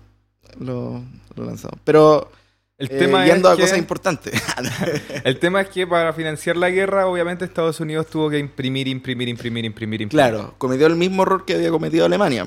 [0.58, 1.00] lo,
[1.36, 1.78] lo lanzamos.
[1.84, 2.32] Pero
[2.78, 4.42] El eh, tema yendo es a que- cosas importantes.
[5.24, 9.28] El tema es que para financiar la guerra, obviamente Estados Unidos tuvo que imprimir, imprimir,
[9.28, 10.08] imprimir, imprimir, imprimir.
[10.08, 12.44] claro, cometió el mismo error que había cometido Alemania.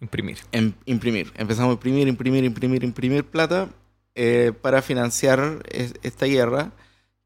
[0.00, 0.38] Imprimir.
[0.52, 1.32] En imprimir.
[1.36, 3.68] Empezamos a imprimir, imprimir, imprimir, imprimir plata
[4.14, 6.70] eh, para financiar es- esta guerra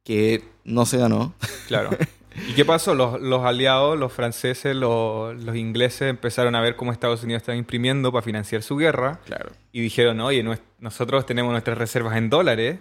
[0.05, 1.35] que no se ganó.
[1.69, 1.91] Claro.
[2.49, 2.95] ¿Y qué pasó?
[2.95, 7.57] Los, los aliados, los franceses, los, los ingleses empezaron a ver cómo Estados Unidos estaba
[7.57, 9.51] imprimiendo para financiar su guerra Claro.
[9.73, 10.45] y dijeron, oye,
[10.79, 12.79] nosotros tenemos nuestras reservas en dólares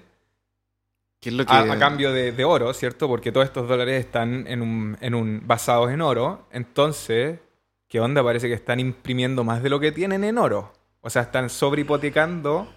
[1.20, 1.54] ¿Qué es lo que...
[1.54, 3.08] a, a cambio de, de oro, ¿cierto?
[3.08, 6.48] Porque todos estos dólares están en un, en un, basados en oro.
[6.52, 7.40] Entonces,
[7.88, 8.24] ¿qué onda?
[8.24, 10.74] Parece que están imprimiendo más de lo que tienen en oro.
[11.02, 12.74] O sea, están sobrehipotecando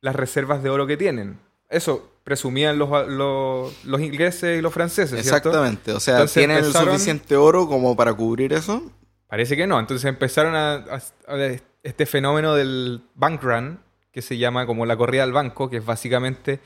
[0.00, 1.38] las reservas de oro que tienen.
[1.68, 5.48] Eso presumían los, los, los ingleses y los franceses, ¿cierto?
[5.50, 5.92] Exactamente.
[5.92, 8.82] O sea, Entonces ¿tienen empezaron- el suficiente oro como para cubrir eso?
[9.26, 9.80] Parece que no.
[9.80, 13.80] Entonces empezaron a, a- a ver este fenómeno del bank run,
[14.12, 16.60] que se llama como la corrida al banco, que es básicamente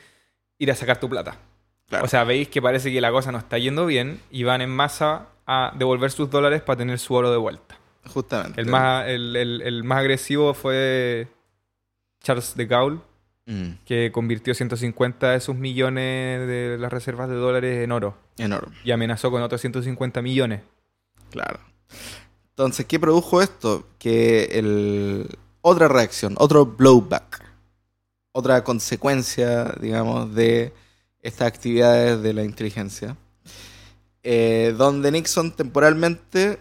[0.59, 1.37] ir a sacar tu plata.
[1.89, 2.05] Claro.
[2.05, 4.71] O sea, veis que parece que la cosa no está yendo bien y van en
[4.71, 7.79] masa a devolver sus dólares para tener su oro de vuelta.
[8.09, 8.61] Justamente.
[8.61, 11.29] El más, el, el- el más agresivo fue
[12.23, 12.99] Charles de Gaulle,
[13.49, 18.19] Mm, que convirtió 150 de sus millones de las reservas de dólares en oro
[18.83, 20.63] y amenazó con otros 150 millones.
[21.31, 21.61] Claro.
[22.51, 23.87] Entonces, ¿qué produjo esto?
[24.01, 25.29] Que el...
[25.61, 27.45] otra reacción, otro blowback,
[28.33, 30.73] otra consecuencia, digamos, de
[31.23, 33.17] estas actividades de la inteligencia,
[34.25, 36.59] eh, donde Nixon temporalmente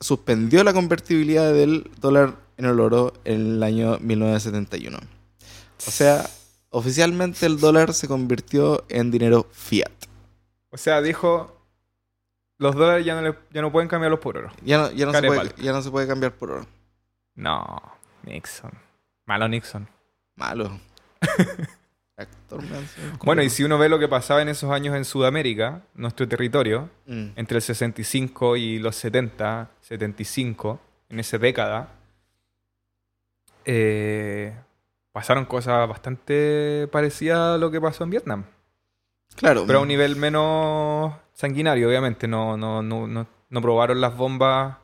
[0.00, 4.98] suspendió la convertibilidad del dólar en el oro en el año 1971.
[5.86, 6.28] O sea,
[6.70, 9.90] oficialmente el dólar se convirtió en dinero fiat.
[10.70, 11.60] O sea, dijo,
[12.58, 14.50] los dólares ya no, le- ya no pueden cambiarlos por oro.
[14.62, 16.66] Ya no, ya no, se, puede, ya no se puede cambiar por oro.
[17.34, 17.80] No,
[18.24, 18.70] Nixon.
[19.26, 19.88] Malo Nixon.
[20.36, 20.78] Malo.
[22.16, 22.62] Actor.
[23.24, 26.88] Bueno, y si uno ve lo que pasaba en esos años en Sudamérica, nuestro territorio,
[27.06, 31.88] Mm, entre el 65 y los 70, 75, en esa década,
[33.64, 34.54] eh,
[35.12, 38.44] pasaron cosas bastante parecidas a lo que pasó en Vietnam.
[39.36, 39.64] Claro.
[39.66, 42.28] Pero a un nivel menos sanguinario, obviamente.
[42.28, 44.76] No, no, no, no, no probaron las bombas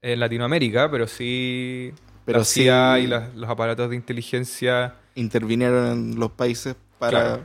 [0.00, 1.92] en Latinoamérica, pero sí
[2.24, 4.94] Pero la sí y las- los aparatos de inteligencia.
[5.14, 7.42] intervinieron en los países para, Claro.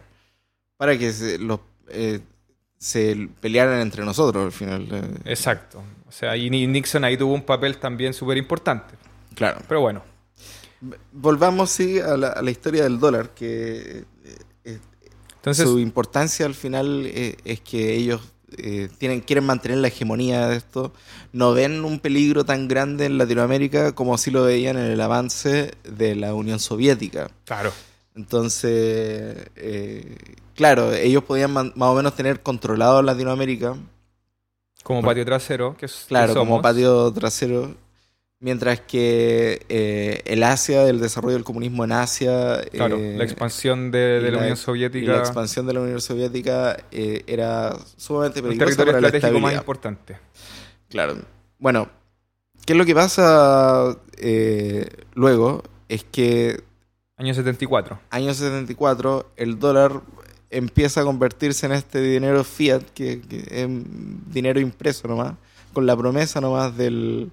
[0.78, 2.20] para que se, los, eh,
[2.78, 4.88] se pelearan entre nosotros al final.
[4.92, 5.82] eh, Exacto.
[6.08, 8.94] O sea, y Ni- Nixon ahí tuvo un papel también súper importante.
[9.36, 9.60] Claro.
[9.68, 10.04] Pero bueno,
[11.12, 14.80] Volvamos, sí, a la, a la historia del dólar, que eh, eh,
[15.36, 18.22] entonces, su importancia al final eh, es que ellos
[18.58, 20.94] eh, tienen, quieren mantener la hegemonía de esto.
[21.32, 25.72] No ven un peligro tan grande en Latinoamérica como sí lo veían en el avance
[25.84, 27.30] de la Unión Soviética.
[27.46, 27.72] claro.
[28.16, 30.18] Entonces, eh,
[30.56, 33.76] claro, ellos podían más o menos tener controlado Latinoamérica,
[34.84, 36.62] Como patio trasero, que, es- que claro, como somos.
[36.62, 37.74] patio trasero,
[38.44, 43.90] mientras que eh, el Asia, el desarrollo del comunismo en Asia, Claro, eh, la expansión
[43.90, 45.18] de, la, la- Unión y la Soviética.
[45.18, 49.54] expansión de la Unión Soviética eh, era sumamente el peligrosa territorio para la estratégico más
[49.56, 50.18] importante.
[50.90, 51.16] Claro.
[51.58, 51.88] Bueno,
[52.66, 55.64] ¿qué es lo que pasa eh, luego?
[55.90, 56.62] Es que
[57.16, 58.00] Año 74.
[58.10, 60.02] año 74 el dólar
[60.50, 63.68] empieza a convertirse en este dinero fiat, que, que es
[64.34, 65.34] dinero impreso nomás,
[65.72, 67.32] con la promesa nomás del,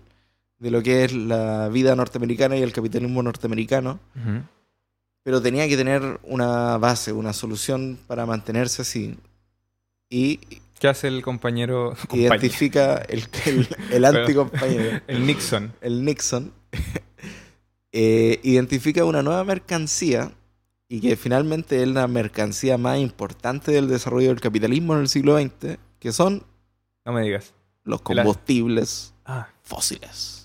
[0.60, 3.98] de lo que es la vida norteamericana y el capitalismo norteamericano,
[5.24, 9.16] pero tenía que tener una base, una solución para mantenerse así.
[10.08, 10.38] Y
[10.78, 11.94] ¿Qué hace el compañero?
[12.12, 15.72] identifica el, el, el anticompañero, El Nixon.
[15.80, 16.52] el Nixon,
[17.92, 20.32] eh, identifica una nueva mercancía
[20.88, 25.38] y que finalmente es la mercancía más importante del desarrollo del capitalismo en el siglo
[25.38, 26.44] XX, que son
[27.04, 27.52] No me digas.
[27.84, 30.39] los combustibles Ah, fósiles,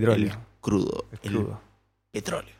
[0.00, 0.32] petróleo.
[0.32, 1.60] el crudo, El el crudo.
[2.12, 2.54] petróleo.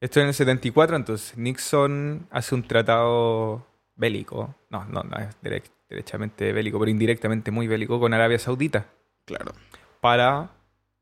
[0.00, 4.54] Esto en el 74, entonces Nixon hace un tratado bélico.
[4.70, 8.86] No, no, no es direct- derechamente bélico, pero indirectamente muy bélico con Arabia Saudita
[9.24, 9.52] Claro,
[10.00, 10.50] para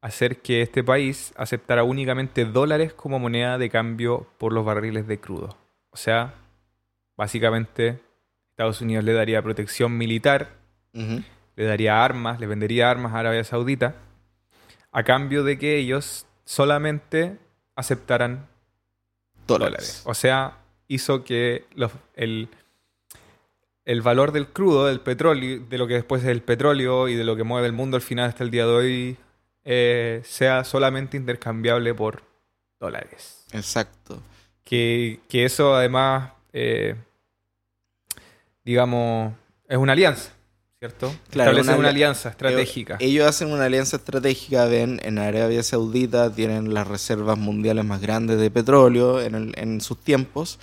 [0.01, 5.19] hacer que este país aceptara únicamente dólares como moneda de cambio por los barriles de
[5.19, 5.57] crudo.
[5.91, 6.35] O sea,
[7.17, 8.01] básicamente
[8.51, 10.61] Estados Unidos le daría protección militar
[10.93, 13.95] le daría armas, le vendería armas a Arabia Saudita,
[14.93, 17.39] a cambio de que ellos solamente
[17.75, 18.47] aceptaran
[19.47, 19.73] dólares.
[19.77, 20.03] dólares.
[20.05, 22.49] O sea, hizo que los- el,
[23.85, 27.25] el valor del crudo, del petróleo, de lo que después es el petróleo y de
[27.25, 29.17] lo que mueve el mundo al final hasta el día de hoy,
[29.65, 32.23] eh, sea solamente intercambiable por
[32.79, 33.47] dólares.
[33.53, 34.23] Exacto.
[34.65, 36.97] Que, que eso además, eh,
[38.65, 39.33] digamos,
[39.69, 40.33] es una alianza,
[40.83, 41.15] ¿cierto?
[41.31, 42.97] Claro, Establece una una, ali- alianza estratégica.
[42.99, 48.41] Ellos hacen una alianza estratégica, ven, en Arabia Saudita tienen las reservas mundiales más grandes
[48.41, 50.59] de petróleo en, el- en sus tiempos.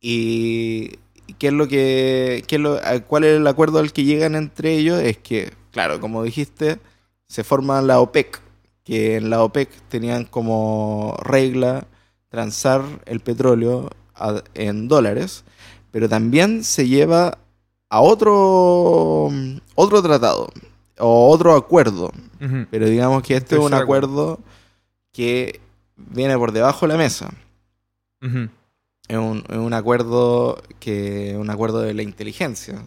[0.00, 0.98] Y
[1.38, 4.72] qué es lo que, qué es lo- cuál es el acuerdo al que llegan entre
[4.76, 6.80] ellos, es que, claro, como dijiste,
[7.28, 8.40] se forma la OPEC,
[8.82, 11.86] que en la OPEC tenían como regla
[12.30, 15.44] transar el petróleo a- en dólares,
[15.92, 17.38] pero también se lleva
[17.94, 19.28] a otro,
[19.74, 20.48] otro tratado
[20.98, 22.10] o otro acuerdo.
[22.70, 24.32] Pero digamos que este es un acuerdo.
[24.32, 24.40] acuerdo
[25.12, 25.60] que
[25.96, 27.30] viene por debajo de la mesa.
[29.08, 32.82] Es un, es un acuerdo que un acuerdo de la inteligencia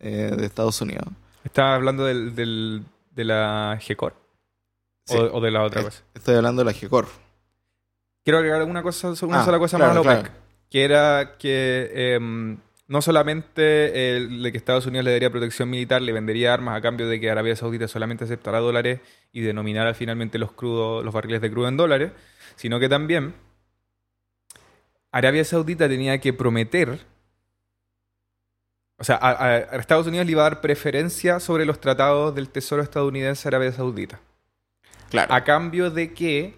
[0.00, 1.06] eh, de Estados Unidos.
[1.44, 4.14] ¿Estás hablando del, del- de la GECOR?
[5.04, 5.16] Sí.
[5.16, 6.02] O, o de la otra Eh, cosa?
[6.14, 7.06] Estoy hablando de la GECOR.
[8.24, 10.26] Quiero agregar una, cosa, una Ah, sola cosa claro, más a la OPEC.
[10.30, 10.40] claro.
[10.70, 16.00] Que era que em, no solamente el de que Estados Unidos le daría protección militar,
[16.02, 19.00] le vendería armas a cambio de que Arabia Saudita solamente aceptará dólares
[19.32, 22.12] y denominara finalmente los crudos, los barriles de crudo en dólares,
[22.56, 23.34] sino que también
[25.12, 26.98] Arabia Saudita tenía que prometer,
[28.98, 32.34] o sea, a, a- a Estados Unidos le iba a dar preferencia sobre los tratados
[32.34, 34.20] del Tesoro estadounidense a Arabia Saudita,
[35.10, 35.32] Claro.
[35.32, 36.54] a cambio de que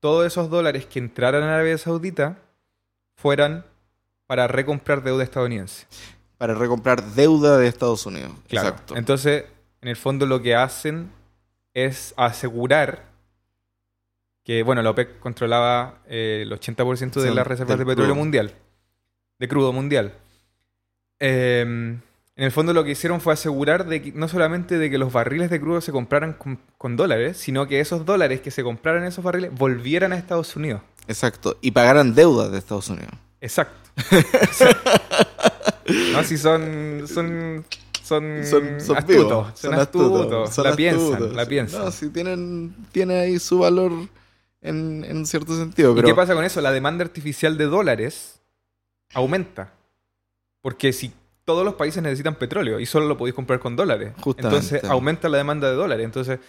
[0.00, 2.38] todos esos dólares que entraran a Arabia Saudita
[3.16, 3.64] fueran
[4.30, 5.88] para recomprar deuda estadounidense.
[6.38, 8.30] Para recomprar deuda de Estados Unidos.
[8.46, 8.68] Claro.
[8.68, 8.96] Exacto.
[8.96, 9.44] Entonces,
[9.80, 11.10] en el fondo lo que hacen
[11.74, 13.06] es asegurar
[14.44, 18.14] que, bueno, la OPEC controlaba eh, el 80% de Sí, las reservas de petróleo crudo.
[18.14, 18.54] mundial,
[19.40, 20.14] de crudo mundial.
[21.18, 22.00] Eh, en
[22.36, 25.50] el fondo lo que hicieron fue asegurar de que, no solamente de que los barriles
[25.50, 29.08] de crudo se compraran con, con dólares, sino que esos dólares que se compraran en
[29.08, 30.82] esos barriles volvieran a Estados Unidos.
[31.08, 31.58] Exacto.
[31.60, 33.10] Y pagaran deuda de Estados Unidos.
[33.40, 33.79] Exacto.
[36.12, 37.04] no, si son.
[37.06, 37.64] Son.
[38.02, 39.06] Son, Son, son astutos.
[39.06, 40.50] vivos, son, astutos.
[40.52, 41.36] son la piensan.
[41.36, 41.84] La piensan.
[41.84, 43.92] No, si tienen, tiene ahí su valor
[44.60, 45.96] en, en cierto sentido.
[45.96, 46.60] ¿Y qué pasa con eso?
[46.60, 48.40] La demanda artificial de dólares
[49.14, 49.74] aumenta.
[50.60, 51.12] Porque si
[51.44, 54.56] todos los países necesitan petróleo y solo lo podéis comprar con dólares, Justamente.
[54.56, 56.04] entonces aumenta la demanda de dólares.
[56.04, 56.40] Entonces,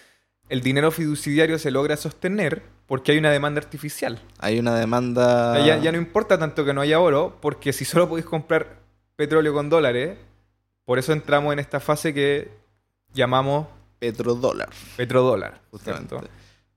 [0.51, 4.21] el dinero fiduciario se logra sostener porque hay una demanda artificial.
[4.37, 5.65] Hay una demanda...
[5.65, 8.81] Ya, ya no importa tanto que no haya oro, porque si solo podéis comprar
[9.15, 10.17] petróleo con dólares,
[10.83, 12.51] por eso entramos en esta fase que
[13.13, 15.61] llamamos Petrodólar, petrodólar.
[15.71, 16.09] justamente.
[16.09, 16.27] ¿cierto?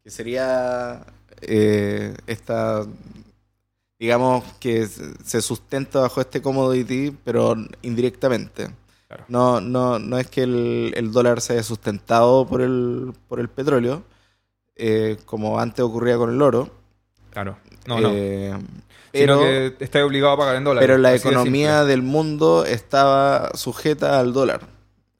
[0.04, 1.04] Que sería
[1.40, 2.86] eh, esta...
[3.98, 8.68] Digamos que se se sustenta bajo este commodity, pero indirectamente.
[9.14, 9.24] Claro.
[9.28, 13.48] No, no, no es que el, el dólar se haya sustentado por el, por el
[13.48, 14.02] petróleo,
[14.74, 16.68] eh, como antes ocurría con el oro.
[17.30, 17.56] Claro.
[17.86, 18.10] No, no.
[18.12, 18.52] Eh,
[19.12, 20.84] Sino pero, que estás obligado a pagar en dólares.
[20.84, 24.62] pero la de economía del mundo estaba sujeta al dólar.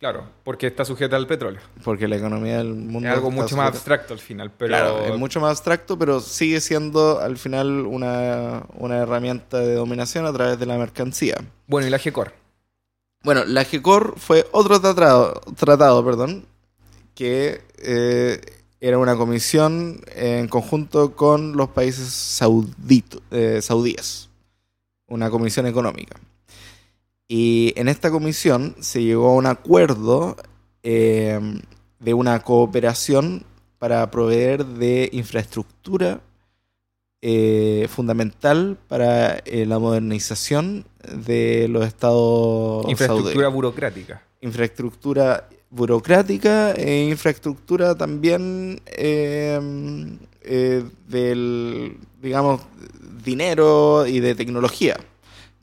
[0.00, 1.60] Claro, porque está sujeta al petróleo.
[1.84, 3.08] Porque la economía del mundo.
[3.08, 4.68] Es algo está mucho más abstracto al final, pero...
[4.70, 10.26] Claro, es mucho más abstracto, pero sigue siendo al final una, una herramienta de dominación
[10.26, 11.36] a través de la mercancía.
[11.68, 12.43] Bueno, y la GECOR.
[13.24, 16.44] Bueno, la GECOR fue otro tratado, tratado perdón,
[17.14, 18.38] que eh,
[18.80, 22.38] era una comisión en conjunto con los países
[23.30, 24.28] eh, saudíes,
[25.06, 26.20] una comisión económica.
[27.26, 30.36] Y en esta comisión se llegó a un acuerdo
[30.82, 31.40] eh,
[32.00, 33.46] de una cooperación
[33.78, 36.20] para proveer de infraestructura
[37.26, 40.84] eh, fundamental para eh, la modernización
[41.26, 44.22] de los estados Infraestructura burocrática.
[44.42, 49.58] Infraestructura burocrática e infraestructura también eh,
[50.42, 52.60] eh, del, digamos,
[53.24, 54.96] dinero y de tecnología,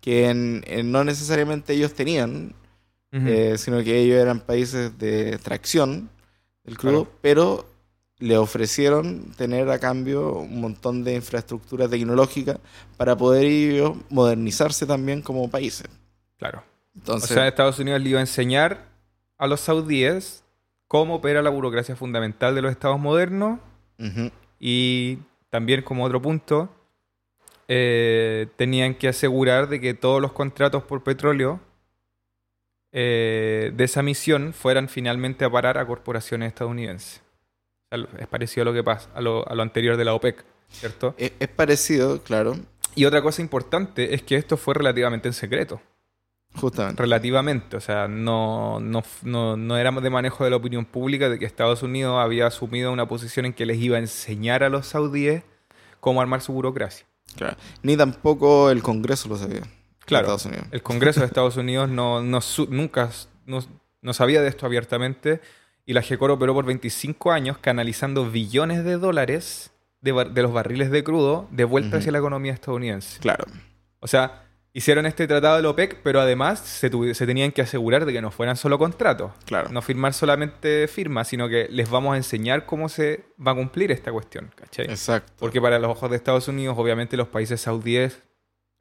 [0.02, 2.54] que en- en no necesariamente ellos tenían,
[3.58, 6.10] sino que ellos eran países de tracción
[6.64, 7.18] del crudo, Claro.
[7.22, 7.66] pero
[8.22, 12.60] le ofrecieron tener a cambio un montón de infraestructura tecnológica
[12.96, 15.88] para poder ellos modernizarse también como países.
[16.38, 16.64] Claro.
[16.96, 18.86] Entonces, o sea, Estados Unidos le iba a enseñar
[19.38, 20.44] a los saudíes
[20.88, 23.60] cómo opera la burocracia fundamental de los estados modernos
[24.60, 25.18] y
[25.50, 26.70] también como otro punto,
[27.68, 31.60] eh, tenían que asegurar de que todos los contratos por petróleo
[32.92, 37.22] eh, de esa misión fueran finalmente a parar a corporaciones estadounidenses.
[37.92, 41.14] Es parecido a lo que pasa, a lo, a lo anterior de la OPEC, ¿cierto?
[41.18, 42.56] es, es parecido, claro,
[42.96, 45.82] Y otra cosa importante es que esto fue relativamente en secreto.
[46.56, 47.02] justamente.
[47.02, 51.38] Relativamente, o sea, no, no, no, no era de manejo de la opinión pública de
[51.38, 54.88] que Estados Unidos había asumido una posición en que les iba a enseñar a los
[54.88, 55.44] saudíes
[56.00, 57.06] cómo armar su burocracia.
[57.36, 57.58] Claro.
[57.84, 59.62] Ni tampoco el Congreso lo sabía.
[60.06, 60.66] Claro, Estados Unidos.
[60.72, 62.40] el Congreso de Estados Unidos no, no
[62.70, 63.10] nunca
[63.46, 63.60] no,
[64.02, 65.42] no sabía de esto abiertamente
[65.92, 71.04] y la GECOR operó por 25 años canalizando billones de dólares de, los barriles de
[71.04, 73.20] crudo de vuelta hacia la economía estadounidense.
[73.20, 73.44] Claro.
[74.00, 78.06] O sea, hicieron este tratado de la OPEC, pero además se, se tenían que asegurar
[78.06, 79.34] de que no fueran solo contratos.
[79.44, 79.68] Claro.
[79.70, 83.92] No firmar solamente firmas, sino que les vamos a enseñar cómo se va a cumplir
[83.92, 84.86] esta cuestión, ¿cachai?
[84.86, 85.34] Exacto.
[85.40, 88.22] Porque para los ojos de Estados Unidos, obviamente los países saudíes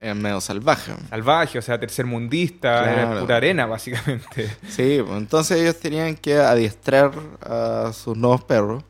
[0.01, 0.93] Es medio salvaje.
[1.11, 3.01] salvajes, o sea, tercermundista, Claro.
[3.13, 4.51] era pura arena, básicamente.
[4.69, 8.83] Sí, pues, entonces ellos tenían que adiestrar a sus nuevos perros.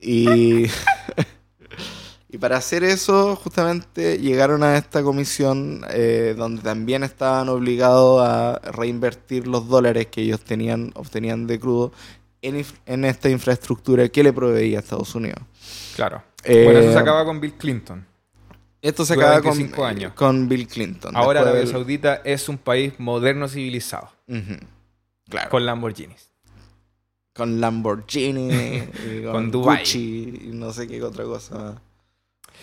[0.00, 0.66] Y,
[2.28, 8.58] y para hacer eso, justamente llegaron a esta comisión eh, donde también estaban obligados a
[8.72, 11.92] reinvertir los dólares que ellos tenían, obtenían de crudo
[12.42, 15.42] en, en esta infraestructura que le proveía a Estados Unidos.
[15.94, 16.22] Claro.
[16.42, 18.06] Eh, bueno, eso se acaba con Bill Clinton.
[18.82, 20.12] Esto se acaba con, 25 años.
[20.14, 21.14] con Bill Clinton.
[21.16, 24.10] Ahora Arabia del- Saudita es un país moderno civilizado.
[25.28, 25.50] Claro.
[25.50, 26.30] con Lamborghinis.
[27.32, 29.78] con Lamborghini, y con, Con Dubai.
[29.78, 31.80] Gucci y no sé qué otra cosa.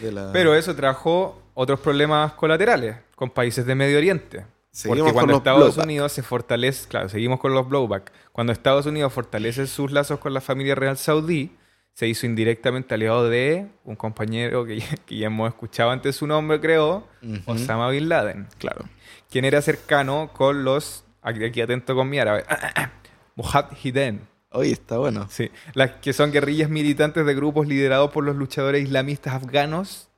[0.01, 4.45] de la- Pero eso trajo otros problemas colaterales con países de Medio Oriente.
[4.72, 5.84] Seguimos Porque cuando Estados blowback.
[5.86, 8.11] Unidos se fortalece, claro, seguimos con los blowback.
[8.32, 11.55] Cuando Estados Unidos fortalece sus lazos con la familia real saudí,
[11.98, 16.28] se hizo indirectamente aliado de un compañero que, ya- que ya hemos escuchado antes su
[16.28, 17.08] nombre, creo.
[17.48, 18.86] Osama Bin Laden, Claro.
[19.32, 22.45] quien era cercano con los, aquí, aquí atento con mi árabe,
[23.36, 24.22] Mujahideen,
[24.52, 25.28] Oye, está bueno.
[25.32, 30.10] sí, las que son guerrillas militantes de grupos liderados por los luchadores islamistas afganos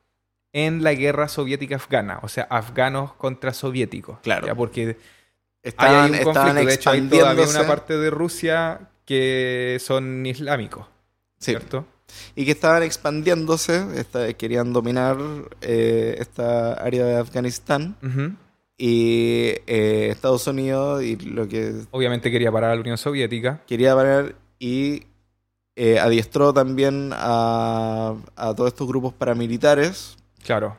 [0.51, 4.19] en la guerra soviética afgana, o sea, afganos contra soviéticos.
[4.19, 4.47] Claro.
[4.47, 4.95] Ya, porque hay
[5.63, 6.65] Estaban, ahí un conflicto.
[6.65, 10.85] De hecho, hay todavía una parte de Rusia que son islámicos,
[11.39, 11.51] Sí.
[11.51, 11.85] ¿cierto?
[12.35, 15.17] Y que estaban expandiéndose, esta- querían dominar
[15.61, 17.95] eh, esta área de Afganistán.
[18.03, 18.33] Ujú.
[18.77, 23.61] Y eh, Estados Unidos y lo que Obviamente quería parar a la Unión Soviética.
[23.67, 25.03] quería parar y
[25.75, 30.77] eh, adiestró también a, a todos estos grupos paramilitares Claro.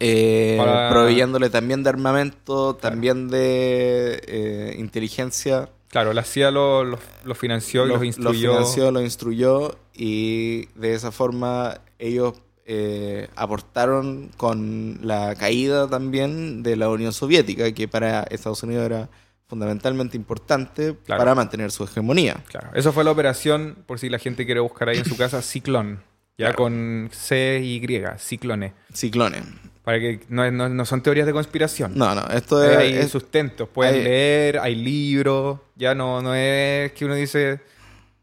[0.00, 6.98] Eh, Para- proveyéndole también de armamento, también de eh, inteligencia Claro, la CIA los lo,
[7.24, 8.52] lo financió y los, instruyó.
[8.52, 12.34] Los financió, los instruyó y de esa forma ellos
[12.66, 19.08] eh, aportaron con la caída también de la Unión Soviética, que para Estados Unidos era
[19.46, 22.44] fundamentalmente importante para mantener su hegemonía.
[22.48, 25.40] Claro, eso fue la operación, por si la gente quiere buscar ahí en su casa,
[25.40, 26.02] Ciclón.
[26.36, 28.74] Ya con C y Y, Ciclone.
[28.94, 29.42] Ciclone.
[29.88, 31.92] Para que no, no, son teorías de conspiración.
[31.94, 32.76] No, no, esto es...
[32.76, 37.60] Hay sustentos, pueden leer, hay libros, ya no, no es que uno dice,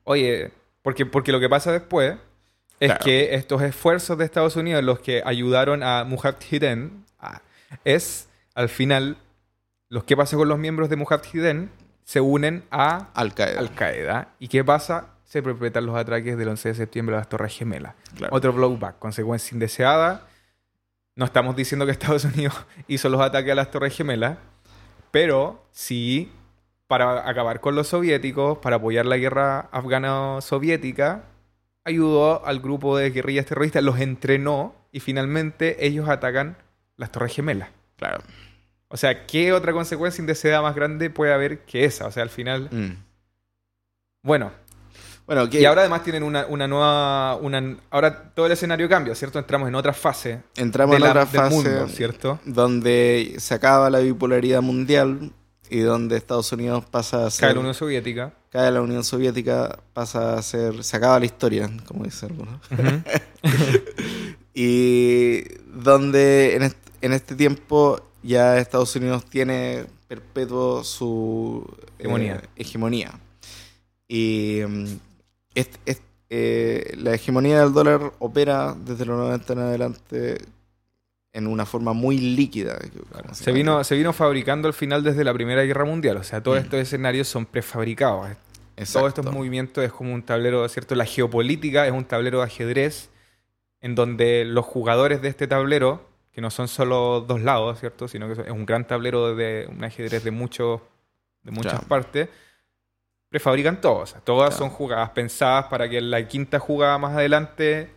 [0.03, 0.51] oye,
[0.83, 2.17] porque, porque lo que pasa después
[2.79, 7.03] es que estos esfuerzos de Estados Unidos, los que ayudaron a Mujahideen,
[7.83, 9.17] es al final,
[9.89, 11.71] los que pasa con los miembros de Mujahideen
[12.03, 14.19] se unen a Al-Qaeda.
[14.19, 15.15] Al ¿Y qué pasa?
[15.23, 17.95] Se perpetran los ataques del 11 de septiembre a las Torres Gemelas.
[18.29, 20.27] Otro blowback, consecuencia indeseada
[21.15, 22.53] no estamos diciendo que Estados Unidos
[22.87, 24.37] hizo los ataques a las Torres Gemelas,
[25.11, 26.31] pero sí
[26.87, 31.23] para acabar con los soviéticos, para apoyar la guerra afgano-soviética,
[31.83, 36.57] ayudó al grupo de guerrillas terroristas, los entrenó y finalmente ellos atacan
[36.95, 37.69] las Torres Gemelas.
[37.97, 38.21] Claro.
[38.87, 42.07] O sea, ¿qué otra consecuencia indeseada más grande puede haber que esa?
[42.07, 42.69] O sea, al final.
[42.71, 43.03] Mm.
[44.21, 44.51] Bueno,
[45.51, 47.35] y ahora además tienen una, nueva...
[47.35, 49.39] Una, ahora todo el escenario cambia, ¿cierto?
[49.39, 50.41] Entramos en otra fase.
[50.55, 52.39] Entramos en otra fase mundo, ¿cierto?
[52.45, 55.31] donde se acaba la bipolaridad mundial
[55.69, 57.47] y donde Estados Unidos pasa a ser...
[57.47, 58.33] Cae la Unión Soviética.
[58.51, 60.83] Cae la Unión Soviética, pasa a ser...
[60.83, 62.61] Se acaba la historia, como dice alguno.
[64.53, 66.63] y donde en
[67.05, 71.63] en este tiempo ya Estados Unidos tiene perpetuo su
[71.99, 72.35] hegemonía.
[72.37, 73.11] Eh, hegemonía.
[74.07, 74.61] Y
[76.29, 80.37] eh, la hegemonía del dólar opera desde los 90 en adelante
[81.33, 82.77] en una forma muy líquida.
[83.33, 86.17] Se, vino, se vino fabricando al final desde la Primera Guerra Mundial.
[86.17, 86.63] O sea, todos mm.
[86.63, 88.29] estos escenarios son prefabricados.
[88.91, 90.95] Todos estos movimientos es como un tablero, ¿cierto?
[90.95, 93.09] La geopolítica es un tablero de ajedrez
[93.81, 98.07] en donde los jugadores de este tablero, que no son solo dos lados, ¿cierto?
[98.07, 100.81] Sino que es un gran tablero de un ajedrez de, muchos
[101.43, 102.29] de muchas partes
[103.35, 104.15] prefabrican todas.
[104.23, 107.91] Todas son jugadas pensadas para que en la quinta jugada más adelante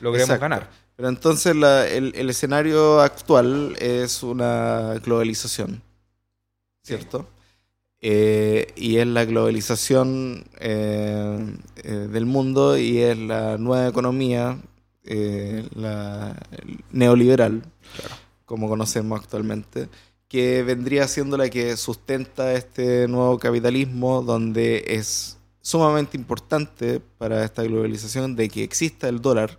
[0.00, 0.70] logremos ganar.
[0.94, 5.82] Pero entonces el, escenario actual es una globalización,
[6.84, 7.26] ¿cierto?
[8.00, 14.60] Eh, y es la globalización eh, eh, del mundo y es la nueva economía,
[15.74, 16.36] la
[16.92, 17.64] neoliberal,
[18.44, 19.88] como conocemos actualmente,
[20.32, 27.62] que vendría siendo la que sustenta este nuevo capitalismo, donde es sumamente importante para esta
[27.64, 29.58] globalización de que exista el dólar,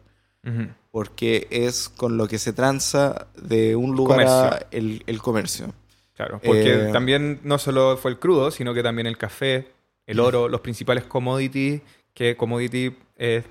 [0.89, 5.71] porque es con lo que se tranza de un lugar a el, comercio.
[6.15, 9.67] Claro, porque eh, también no solo fue el crudo, sino que también el café,
[10.07, 11.83] el oro, los principales commodities,
[12.15, 12.97] que commodity,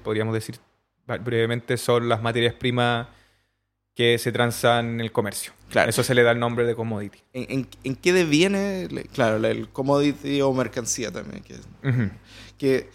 [0.02, 0.56] podríamos decir
[1.06, 3.06] brevemente, son las materias primas
[3.94, 5.52] que se transan en el comercio.
[5.70, 5.90] Claro.
[5.90, 7.18] Eso se le da el nombre de commodity.
[7.32, 8.88] ¿En, en, qué deviene?
[9.12, 11.42] Claro, el commodity o mercancía también.
[12.58, 12.88] Que,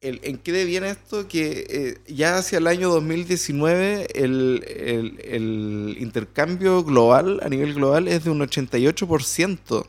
[0.00, 1.28] el, ¿En qué deviene esto?
[1.28, 8.08] Que eh, ya hacia el año 2019 el, el, el, intercambio global, a nivel global,
[8.08, 9.86] es de un 88%.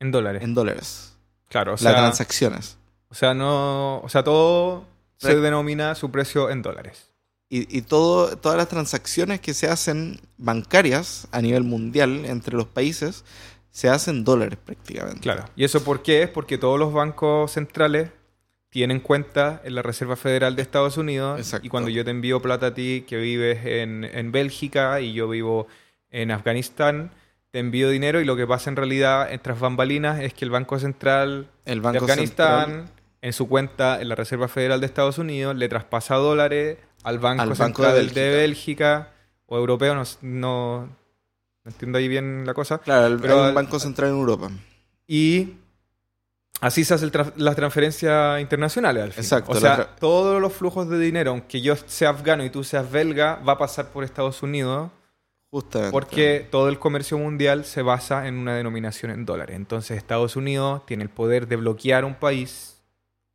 [0.00, 0.42] En dólares.
[0.42, 1.16] En dólares.
[1.48, 1.92] Claro, o sea...
[1.92, 2.78] Las transacciones.
[3.10, 4.00] O sea, no...
[4.00, 4.86] O sea, todo
[5.18, 7.09] se denomina su precio en dólares
[7.52, 13.24] y, todo, todas las transacciones que se hacen bancarias a nivel mundial entre los países
[13.72, 15.20] se hacen dólares prácticamente.
[15.20, 15.46] Claro.
[15.56, 16.22] ¿Y eso por qué?
[16.22, 18.10] Es porque todos los bancos centrales
[18.68, 21.40] tienen cuenta en la Reserva Federal de Estados Unidos.
[21.40, 21.66] Exacto.
[21.66, 25.28] Y cuando yo te envío plata a ti que vives en, en Bélgica y yo
[25.28, 25.66] vivo
[26.10, 27.10] en Afganistán,
[27.50, 30.78] te envío dinero y lo que pasa en realidad tras bambalinas es que el Banco
[30.78, 32.90] Central el banco de Afganistán,
[33.22, 37.54] en su cuenta en la Reserva Federal de Estados Unidos, le traspasa dólares al Banco
[37.54, 39.12] Central de Bélgica.
[39.46, 40.88] o europeo, no, no,
[41.64, 42.78] entiendo ahí bien la cosa.
[42.78, 44.50] Claro, el, pero, Banco Central en Europa.
[45.06, 45.54] Y
[46.60, 49.52] así se hacen las transferencias internacionales al Exacto.
[49.52, 53.36] O sea, todos los flujos de dinero, aunque yo sea afgano y tú seas belga,
[53.46, 54.90] va a pasar por Estados Unidos.
[55.50, 55.90] Justamente.
[55.90, 59.56] Porque todo el comercio mundial se basa en una denominación en dólares.
[59.56, 62.80] Entonces Estados Unidos tiene el poder de bloquear un país,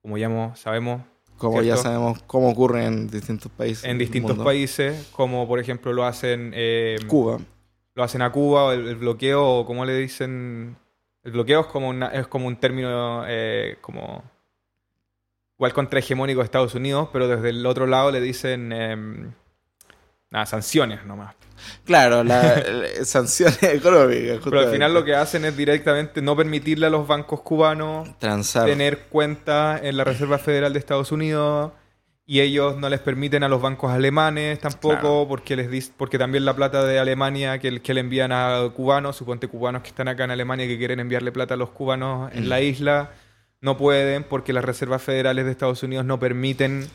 [0.02, 1.02] como ya sabemos,
[1.38, 3.84] como ya sabemos cómo ocurre en distintos países.
[3.86, 6.52] En distintos países, como por ejemplo lo hacen...
[6.56, 7.40] Eh, Cuba.
[7.94, 10.78] Lo hacen a Cuba, el, bloqueo, o como le dicen...
[11.24, 14.24] El bloqueo es como, es como un término eh, como...
[15.58, 18.72] Igual contrahegemónico de Estados Unidos, pero desde el otro lado le dicen...
[18.72, 19.32] Em,
[20.36, 21.34] Nada, sanciones nomás.
[21.86, 22.64] Claro, las
[23.08, 24.40] sanciones económicas.
[24.44, 28.66] Pero al final lo que hacen es directamente no permitirle a los bancos cubanos Transar.
[28.66, 31.72] tener cuenta en la Reserva Federal de Estados Unidos
[32.28, 35.26] y ellos no les permiten a los bancos alemanes tampoco Claro.
[35.28, 39.16] porque les dis- porque también la plata de Alemania que, que le envían a cubanos,
[39.16, 42.32] suponte cubanos que están acá en Alemania y que quieren enviarle plata a los cubanos
[42.34, 42.50] en Mm.
[42.50, 43.12] la isla,
[43.62, 46.88] no pueden porque las reservas federales de Estados Unidos no permiten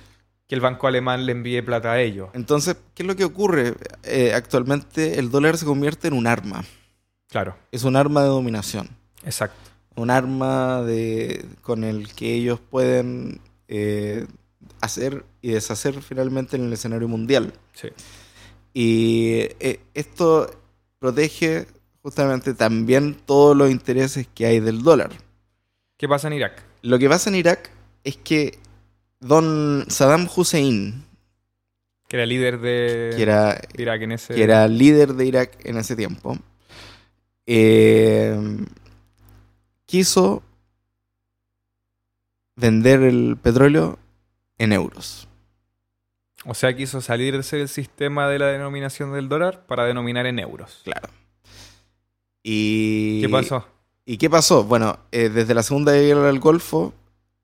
[0.51, 2.29] que el banco alemán le envíe plata a ellos.
[2.33, 3.75] Entonces, ¿qué es lo que ocurre?
[4.03, 6.65] Eh, actualmente el dólar se convierte en un arma.
[7.29, 8.89] Claro, Es un arma de dominación.
[9.25, 9.71] exacto.
[9.95, 14.27] Un arma de, con el que ellos pueden eh,
[14.81, 17.53] hacer y deshacer finalmente en el escenario mundial.
[17.73, 17.89] Sí.
[18.75, 20.51] Y eh, esto
[20.99, 21.69] protege
[22.03, 25.11] justamente también todos los intereses que hay del dólar.
[25.97, 26.61] ¿Qué pasa en Irak?
[26.83, 27.71] Lo que pasa en Irak
[28.03, 28.59] es que
[29.21, 31.05] don Saddam Hussein,
[32.09, 35.59] Que era líder de, que era, de Irak en ese que era líder de Irak
[35.65, 36.37] en ese tiempo,
[37.47, 38.37] eh,
[39.87, 40.43] quiso
[42.57, 43.99] vender el petróleo
[44.59, 45.29] en euros.
[46.47, 50.81] O sea, quiso salirse del sistema de la denominación del dólar para denominar en euros.
[50.85, 51.09] Claro.
[52.43, 53.67] Y, ¿Qué pasó?
[54.07, 54.65] ¿Y qué pasó?
[54.65, 56.95] Bueno, eh, desde la Segunda Guerra del Golfo,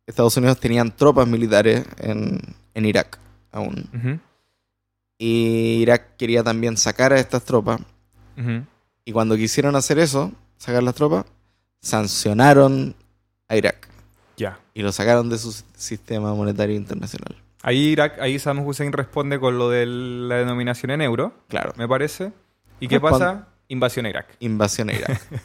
[0.07, 2.41] Estados Unidos tenían tropas militares en,
[2.75, 3.19] en Irak
[3.53, 4.21] aún.
[5.19, 7.81] Y Irak quería también sacar a estas tropas.
[9.05, 11.25] Y cuando quisieron hacer eso, sacar las tropas,
[11.81, 12.95] sancionaron
[13.49, 13.89] a Irak.
[14.37, 14.59] Ya.
[14.75, 17.35] Y lo sacaron de su sistema monetario internacional.
[17.63, 21.73] Ahí Irak, ahí Saddam Hussein responde con lo de la denominación en euro, Claro.
[21.77, 22.33] me parece.
[22.79, 23.49] ¿Y qué pasa?
[23.69, 24.27] Invasión a Irak.
[24.41, 25.21] Invasión a Irak.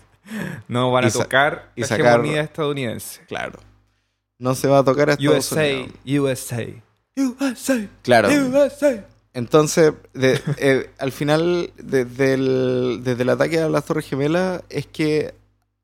[0.68, 3.22] No van a Y tocar y la sacar- hegemonía estadounidense.
[3.28, 3.60] claro.
[4.42, 5.64] No se va a tocar a Estados USA,
[6.04, 6.42] Unidos.
[6.52, 6.66] USA.
[7.16, 7.88] USA.
[8.02, 8.30] Claro.
[8.30, 9.06] USA.
[9.34, 14.88] Entonces, de- eh, al final, desde el, desde el ataque a las Torres Gemelas, es
[14.88, 15.36] que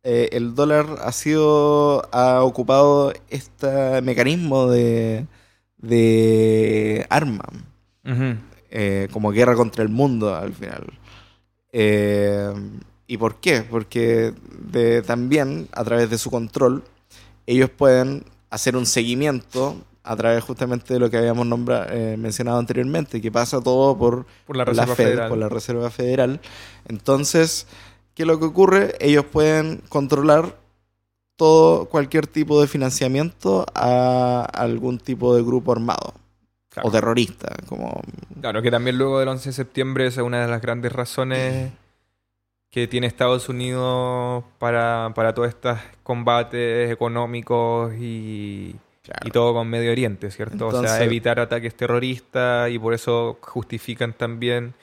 [0.04, 5.28] eh, el dólar ha sido, ha ocupado este mecanismo de,
[5.78, 7.46] de arma,
[8.72, 10.86] eh, como guerra contra el mundo al final.
[11.72, 12.52] Eh,
[13.06, 13.62] ¿Y por qué?
[13.62, 14.34] Porque
[14.72, 16.84] de- también, a través de su control,
[17.46, 22.58] ellos pueden hacer un seguimiento a través justamente de lo que habíamos nombra- eh, mencionado
[22.60, 25.30] anteriormente, que pasa todo por Por la la Reserva Fed, Federal.
[25.30, 26.40] por la Reserva Federal.
[26.88, 27.68] Entonces,
[28.14, 28.96] ¿qué es lo que ocurre?
[29.02, 30.56] Ellos pueden controlar
[31.36, 36.14] todo, cualquier tipo de financiamiento a algún tipo de grupo armado
[36.70, 36.88] Claro.
[36.90, 38.02] o terrorista, como
[38.42, 41.72] Claro, que también luego del 11 de septiembre esa es una de las grandes razones
[42.78, 48.76] que tiene Estados Unidos para, para todos estos combates económicos y,
[49.26, 50.68] y todo con Medio Oriente, ¿cierto?
[50.68, 54.76] o sea, evitar ataques terroristas y por eso justifican también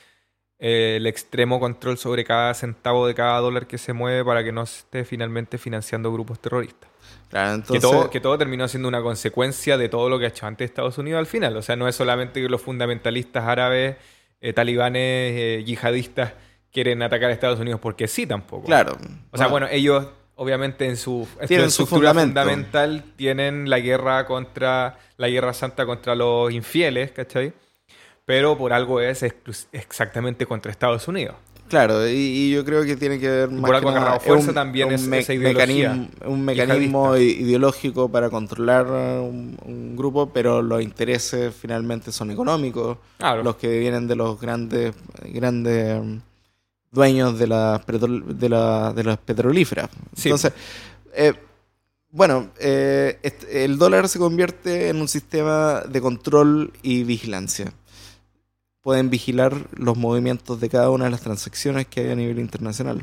[0.58, 4.50] eh, el extremo control sobre cada centavo de cada dólar que se mueve para que
[4.50, 6.90] no se esté finalmente financiando grupos terroristas.
[7.30, 10.46] Claro, Que, todo, que todo terminó siendo una consecuencia de todo lo que ha hecho
[10.46, 11.56] antes Estados Unidos al final.
[11.56, 13.98] O sea, no es solamente que los fundamentalistas árabes,
[14.40, 16.32] eh, talibanes, eh, yihadistas
[16.74, 18.66] quieren atacar a Estados Unidos porque sí tampoco.
[18.66, 18.98] claro.
[19.30, 22.40] O sea, No, bueno, ellos obviamente en su Tienen en su fundamento.
[22.40, 27.52] fundamental tienen la guerra contra la guerra santa contra los infieles, ¿cachai?
[28.26, 29.22] Pero por algo es
[29.72, 31.36] exactamente contra Estados Unidos.
[31.68, 34.48] Claro, y, y yo creo que tiene que ver más por algo que nada- fuerza
[34.50, 37.42] un- también un es- me- esa ideología mecanismo, un mecanismo yihadista.
[37.42, 43.42] ideológico para controlar un, un grupo, pero los intereses finalmente son económicos, Claro.
[43.42, 44.94] los que vienen de los grandes
[45.32, 46.20] grandes um,
[46.94, 49.90] dueños de las petro- de, la- de las petrolíferas.
[50.16, 50.28] Sí.
[50.28, 50.52] Entonces,
[51.14, 51.34] eh,
[52.10, 53.18] bueno, eh,
[53.50, 57.72] el dólar se convierte en un sistema de control y vigilancia.
[58.80, 63.02] Pueden vigilar los movimientos de cada una de las transacciones que hay a nivel internacional.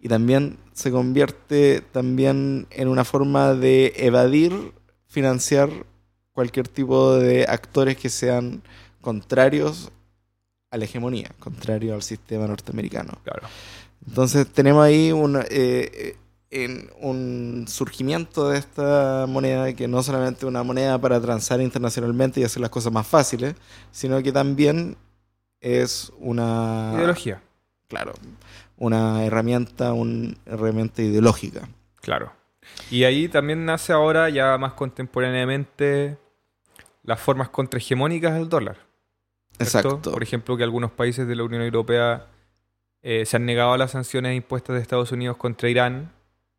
[0.00, 4.72] Y también se convierte también en una forma de evadir,
[5.06, 5.70] financiar
[6.32, 8.62] cualquier tipo de actores que sean
[9.00, 9.92] contrarios
[10.74, 13.12] a la hegemonía, contrarios al sistema norteamericano.
[13.22, 13.46] Claro.
[14.06, 16.16] Entonces tenemos ahí un, eh, eh,
[16.50, 22.40] en un surgimiento de esta moneda que no solamente es una moneda para transar internacionalmente
[22.40, 23.54] y hacer las cosas más fáciles,
[23.92, 24.96] sino que también
[25.60, 27.40] es una Ideología.
[27.88, 28.12] claro,
[28.76, 31.68] una herramienta, una herramienta ideológica.
[32.00, 32.32] Claro.
[32.90, 36.18] Y ahí también nace ahora, ya más contemporáneamente,
[37.04, 38.83] las formas contrahegemónicas del dólar.
[39.58, 39.88] ¿Cierto?
[39.88, 40.12] Exacto.
[40.12, 42.26] Por ejemplo, que algunos países de la Unión Europea
[43.02, 46.12] eh, se han negado a las sanciones impuestas de Estados Unidos contra Irán.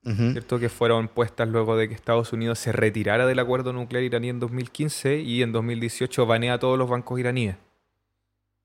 [0.03, 0.59] ¿cierto?
[0.59, 4.39] Que fueron puestas luego de que Estados Unidos se retirara del acuerdo nuclear iraní en
[4.39, 7.55] 2015 y en 2018 banea a todos los bancos iraníes.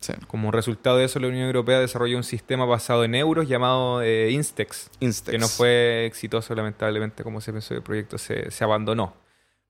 [0.01, 0.13] Sí.
[0.27, 4.31] Como resultado de eso, la Unión Europea desarrolló un sistema basado en euros llamado eh,
[4.31, 5.33] Instex, Instex.
[5.33, 9.15] que no fue exitoso, lamentablemente, como se pensó, el proyecto se, se abandonó.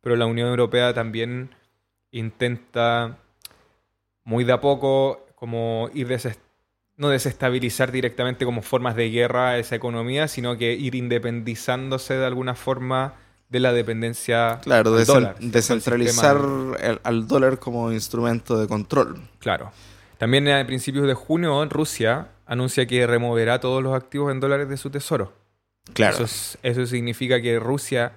[0.00, 1.50] Pero la Unión Europea también
[2.10, 3.18] intenta
[4.30, 6.06] muy de a poco como ir
[6.96, 12.54] no desestabilizar directamente como formas de guerra esa economía, sino que ir independizándose de alguna
[12.54, 13.14] forma
[13.48, 14.96] de la dependencia Claro.
[14.96, 16.36] El descentralizar
[16.80, 19.20] el- al dólar como instrumento de control.
[19.40, 19.72] Claro.
[20.18, 24.76] También a principios de junio, Rusia anuncia que removerá todos los activos en dólares de
[24.76, 25.32] su tesoro.
[25.92, 26.14] Claro.
[26.14, 28.12] Eso, es- eso significa que Rusia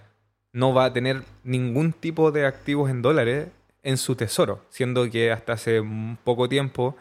[0.51, 3.47] no va a tener ningún tipo de activos en dólares
[3.83, 6.95] en su tesoro, siendo que hasta hace un poco tiempo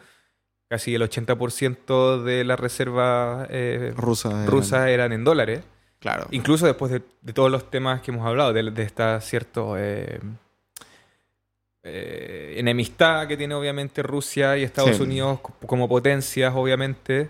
[0.69, 4.45] casi el 80% de las reservas eh, Rusa.
[4.45, 5.61] rusas eran en dólares.
[5.99, 6.27] Claro.
[6.31, 10.19] Incluso después de, de todos los temas que hemos hablado, de, de esta cierto eh,
[11.83, 15.03] eh, enemistad que tiene obviamente Rusia y Estados Sí.
[15.03, 17.29] Unidos co- como potencias, obviamente.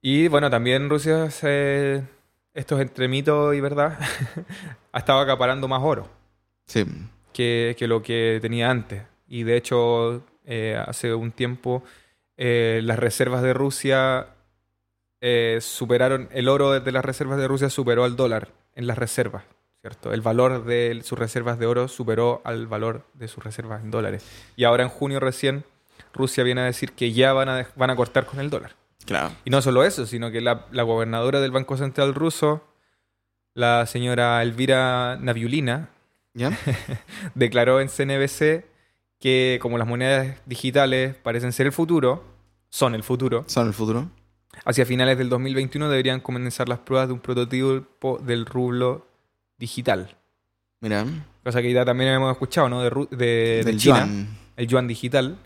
[0.00, 2.02] Y bueno, también Rusia, se-
[2.54, 3.98] estos entre mito y verdad,
[4.92, 6.08] ha estado acaparando más oro
[6.66, 6.84] Sí.
[7.38, 9.04] Que, que lo que tenía antes.
[9.28, 11.84] Y de hecho, eh, hace un tiempo,
[12.36, 14.26] eh, las reservas de Rusia
[15.20, 19.44] eh, superaron, el oro de las reservas de Rusia superó al dólar en las reservas,
[19.82, 20.12] ¿cierto?
[20.12, 24.24] El valor de sus reservas de oro superó al valor de sus reservas en dólares.
[24.56, 25.62] Y ahora en junio recién,
[26.12, 28.74] Rusia viene a decir que ya van a, van a cortar con el dólar.
[29.06, 29.30] Claro.
[29.44, 32.64] Y no solo eso, sino que la, la gobernadora del Banco Central ruso,
[33.54, 35.90] la señora Elvira Naviulina,
[36.34, 36.56] ¿Ya?
[37.34, 38.64] declaró en CNBC
[39.18, 42.24] que como las monedas digitales parecen ser el futuro,
[42.70, 44.10] son el futuro, Son el futuro.
[44.64, 49.06] hacia finales del 2021 deberían comenzar las pruebas de un prototipo del rublo
[49.56, 50.16] digital.
[50.80, 51.04] Mira.
[51.42, 52.82] Cosa que ya también hemos escuchado, ¿no?
[52.82, 54.28] De, del China, yuan.
[54.56, 55.36] el yuan digital.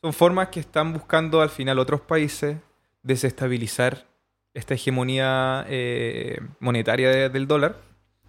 [0.00, 2.56] Son formas que están buscando al final otros países
[3.02, 4.06] desestabilizar
[4.54, 7.76] esta hegemonía eh, monetaria de- del dólar.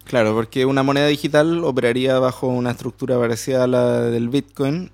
[0.04, 4.90] Claro, porque una moneda digital operaría bajo una estructura parecida a la del Bitcoin.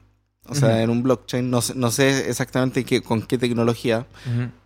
[0.48, 1.50] O sea, en un blockchain.
[1.50, 4.07] No sé, no sé exactamente qué, con qué tecnología.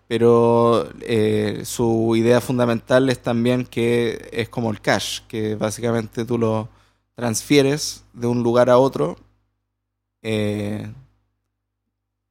[0.09, 6.36] Pero eh, su idea fundamental es también que es como el cash, que básicamente tú
[6.36, 6.68] lo
[7.14, 9.16] transfieres de un lugar a otro
[10.22, 10.91] eh,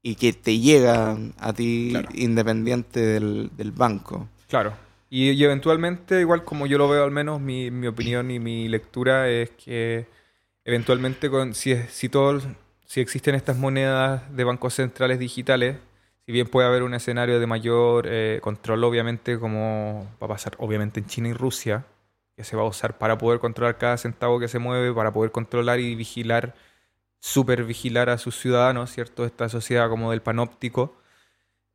[0.04, 2.10] y que te llega a ti Claro.
[2.14, 4.28] independiente del, del banco.
[4.48, 4.74] Claro.
[5.10, 9.28] Y, eventualmente, igual como yo lo veo al menos, mi, mi opinión y mi lectura
[9.30, 10.08] es que
[10.66, 12.40] eventualmente con, si, si, todo,
[12.86, 15.78] si existen estas monedas de bancos centrales digitales,
[16.26, 20.54] si bien puede haber un escenario de mayor eh, control, obviamente, como va a pasar
[20.60, 21.86] obviamente en China y Rusia,
[22.36, 25.32] que se va a usar para poder controlar cada centavo que se mueve, para poder
[25.32, 26.54] controlar y vigilar,
[27.20, 29.26] super vigilar a sus ciudadanos, ¿cierto?
[29.26, 30.96] Esta sociedad como del panóptico.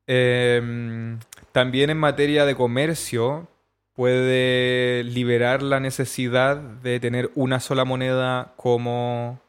[0.07, 1.19] Em,
[1.55, 3.47] también en materia de comercio
[3.93, 9.41] puede liberar la necesidad de tener una sola moneda como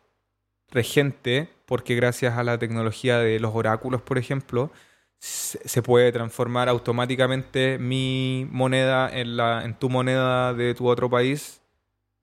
[0.69, 4.69] regente, porque gracias a la tecnología de los oráculos, por ejemplo,
[5.17, 11.63] se puede transformar automáticamente mi moneda en, la, en tu moneda de tu otro país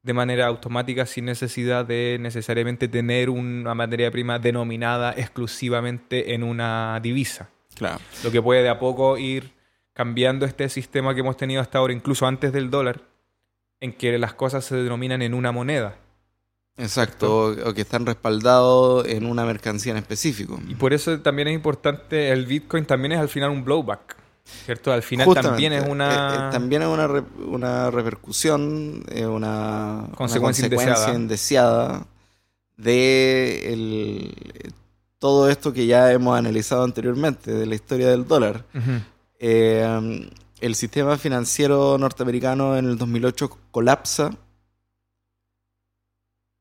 [0.05, 7.01] de manera automática sin necesidad de necesariamente tener una materia prima denominada exclusivamente en una
[7.03, 7.51] divisa.
[7.74, 7.99] Claro.
[8.22, 9.61] Lo que puede de a poco ir
[9.93, 13.03] cambiando este sistema que hemos tenido hasta ahora, incluso antes del dólar,
[13.80, 15.97] en que las cosas se denominan en una moneda.
[16.78, 20.59] Exacto, o, o que están respaldados en una mercancía en específico.
[20.68, 24.16] Y por eso también es importante, el Bitcoin también es al final un blowback,
[24.64, 24.90] ¿cierto?
[24.90, 26.49] Al final Justamente, también es eh, una...
[26.49, 31.14] eh, también es una, re- una repercusión, eh, una, una Consecuencia consecuencia indeseada.
[31.18, 32.07] indeseada
[32.78, 34.72] de el-
[35.18, 38.64] todo esto que ya hemos analizado anteriormente, de la historia del dólar.
[38.74, 38.93] Ujú.
[39.45, 40.30] Eh,
[40.61, 44.30] el sistema financiero norteamericano en el 2008 colapsa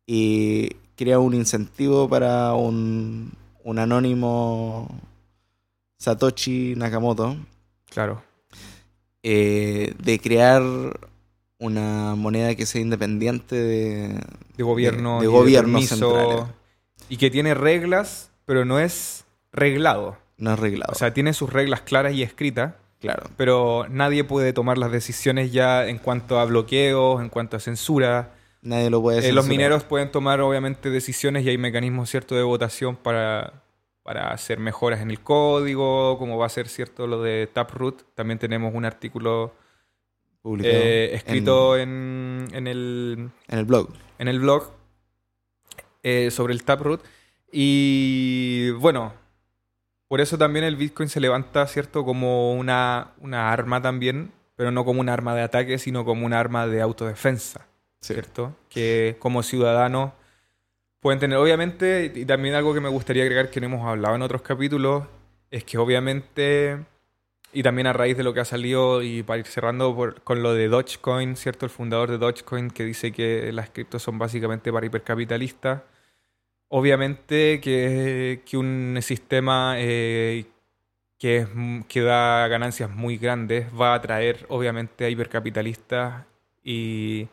[0.07, 3.31] y crea un incentivo para un,
[3.63, 4.87] un anónimo
[5.99, 7.35] Satoshi Nakamoto
[7.89, 8.23] Claro.
[9.23, 10.63] eh, de crear
[11.59, 14.19] una moneda que sea independiente de,
[14.57, 15.19] De gobierno.
[15.19, 16.45] de y gobiernos permiso, centrales.
[17.09, 20.17] Y que tiene reglas, pero no es reglado.
[20.41, 20.91] No arreglado.
[20.91, 23.29] O sea, tiene sus reglas claras y escritas, claro.
[23.37, 28.33] pero nadie puede tomar las decisiones ya en cuanto a bloqueos, en cuanto a censura.
[28.63, 32.43] Nadie lo puede Eh, los mineros pueden tomar obviamente decisiones y hay mecanismos ciertos de
[32.43, 33.63] votación para,
[34.03, 38.03] para hacer mejoras en el código, como va a ser cierto lo de Taproot.
[38.15, 39.53] También tenemos un artículo
[40.63, 43.89] eh, escrito en, en el, en el blog.
[44.17, 44.71] en el blog
[46.01, 47.03] eh, sobre el Taproot.
[47.51, 49.13] Y bueno,
[50.11, 52.03] por eso también el Bitcoin se levanta, ¿cierto?
[52.03, 56.33] Como una, una arma también, pero no como un arma de ataque, sino como un
[56.33, 57.65] arma de autodefensa,
[58.01, 58.53] ¿cierto?
[58.67, 60.11] Que como ciudadanos
[60.99, 64.21] pueden tener, obviamente, y también algo que me gustaría agregar que no hemos hablado en
[64.21, 65.05] otros capítulos,
[65.49, 66.83] es que obviamente,
[67.53, 69.95] y también a raíz de lo que ha salido, y para ir cerrando
[70.25, 71.65] con lo de Dogecoin, ¿cierto?
[71.65, 75.83] El fundador de Dogecoin que dice que las criptos son básicamente para hipercapitalistas
[76.73, 80.45] Obviamente que, que un sistema eh,
[81.19, 81.45] que,
[81.89, 86.23] que da ganancias muy grandes va a atraer obviamente a hipercapitalistas
[86.63, 87.27] y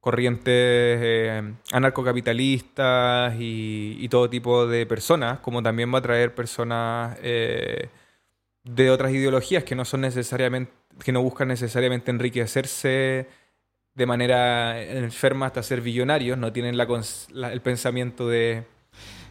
[0.00, 7.88] corrientes eh, anarcocapitalistas y, todo tipo de personas, como también va a atraer personas eh,
[8.62, 10.72] de otras ideologías que no son necesariamente,
[11.04, 13.26] que no buscan necesariamente enriquecerse
[13.98, 18.62] de manera enferma hasta ser billonarios, no tienen el pensamiento de,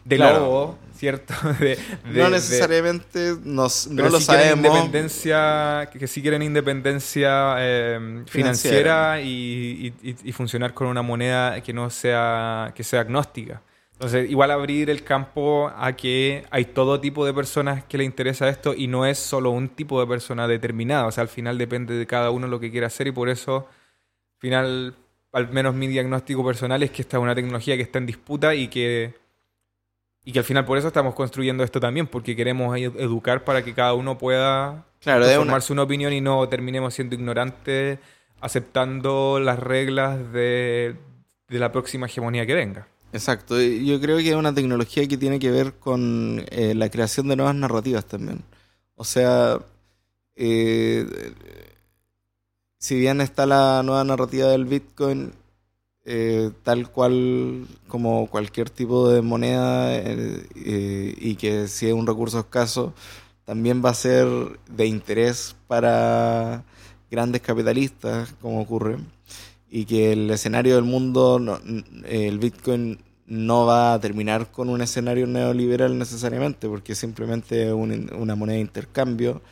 [0.04, 1.32] de lobo, ¿cierto?
[2.04, 4.66] no necesariamente nos, no lo sabemos.
[4.66, 9.90] Independencia, que, si quieren independencia eh, financiera, y,
[10.34, 13.62] funcionar con una moneda que no sea, que sea agnóstica.
[13.94, 18.50] Entonces, igual abrir el campo a que hay todo tipo de personas que le interesa
[18.50, 21.06] esto y no es solo un tipo de persona determinada.
[21.06, 23.66] O sea, al final depende de cada uno lo que quiera hacer y por eso
[24.38, 24.94] final,
[25.32, 28.54] al menos mi diagnóstico personal es que esta es una tecnología que está en disputa
[28.54, 29.14] y que,
[30.24, 33.74] y que al final por eso estamos construyendo esto también, porque queremos educar para que
[33.74, 35.82] cada uno pueda claro, formarse una...
[35.82, 37.98] opinión y no terminemos siendo ignorantes
[38.40, 40.96] aceptando las reglas de,
[41.48, 42.86] la próxima hegemonía que venga.
[43.12, 47.26] Exacto, yo creo que es una tecnología que tiene que ver con eh, la creación
[47.28, 48.42] de nuevas narrativas también.
[48.96, 49.58] O sea,
[50.36, 51.06] eh,
[52.78, 55.32] si bien está la nueva narrativa del Bitcoin,
[56.04, 62.06] eh, tal cual como cualquier tipo de moneda eh, eh, y que si es un
[62.06, 62.94] recurso escaso,
[63.44, 64.26] también va a ser
[64.70, 66.64] de interés para
[67.10, 68.98] grandes capitalistas, como ocurre,
[69.70, 71.60] y que el escenario del mundo,
[72.06, 78.34] el Bitcoin no va a terminar con un escenario neoliberal necesariamente, porque es simplemente una
[78.34, 79.42] moneda de intercambio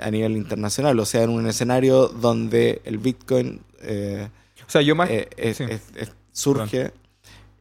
[0.00, 4.28] a nivel internacional, o sea, en un escenario donde el Bitcoin eh,
[4.66, 5.28] o sea, yo más, eh,
[6.32, 6.92] surge,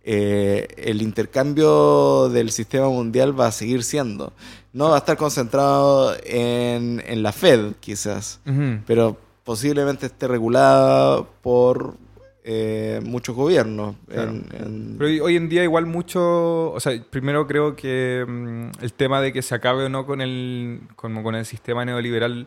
[0.03, 4.33] eh, el intercambio del sistema mundial va a seguir siendo.
[4.73, 8.39] No va a estar concentrado en, en la Fed, quizás,
[8.85, 11.95] pero posiblemente esté regulada por
[12.47, 13.95] eh, muchos gobiernos.
[14.07, 19.33] Pero hoy en día igual mucho, o sea, primero creo que mm, el tema de
[19.33, 22.45] que se acabe o no con el, con, con, el sistema neoliberal,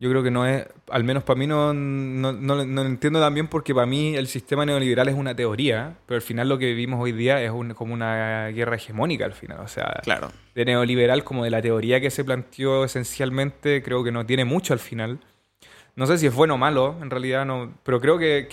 [0.00, 3.46] yo creo que no es, al menos para mí no, no, no, lo entiendo también
[3.46, 7.00] porque para mí el sistema neoliberal es una teoría, pero al final lo que vivimos
[7.00, 10.32] hoy día es como una guerra hegemónica al final, o sea, claro.
[10.56, 14.72] de neoliberal como de la teoría que se planteó esencialmente, creo que no tiene mucho
[14.72, 15.20] al final.
[15.96, 18.48] No sé si es bueno o malo, en realidad, no, pero creo que,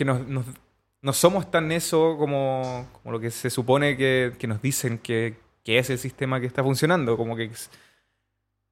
[1.02, 5.36] no somos tan eso como, como, lo que se supone que, nos dicen que,
[5.66, 7.18] es el sistema que está funcionando.
[7.18, 7.50] Como que.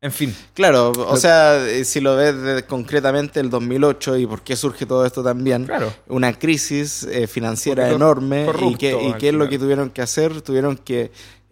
[0.01, 0.34] En fin.
[0.53, 5.05] Claro, o sea, eh, si lo ves concretamente el 2008 y por qué surge todo
[5.05, 5.91] esto también, claro.
[6.07, 10.41] una crisis eh, financiera enorme y, que, y qué es lo que tuvieron que hacer,
[10.41, 11.11] tuvieron que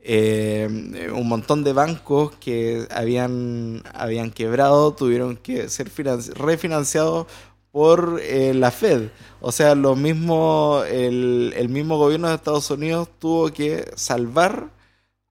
[0.10, 5.92] eh, un montón de bancos que habían, habían quebrado tuvieron que ser
[6.36, 7.28] refinanciados
[7.74, 9.10] por eh, la Fed.
[9.42, 14.70] O sea, lo mismo, el, el, mismo gobierno de Estados Unidos tuvo que salvar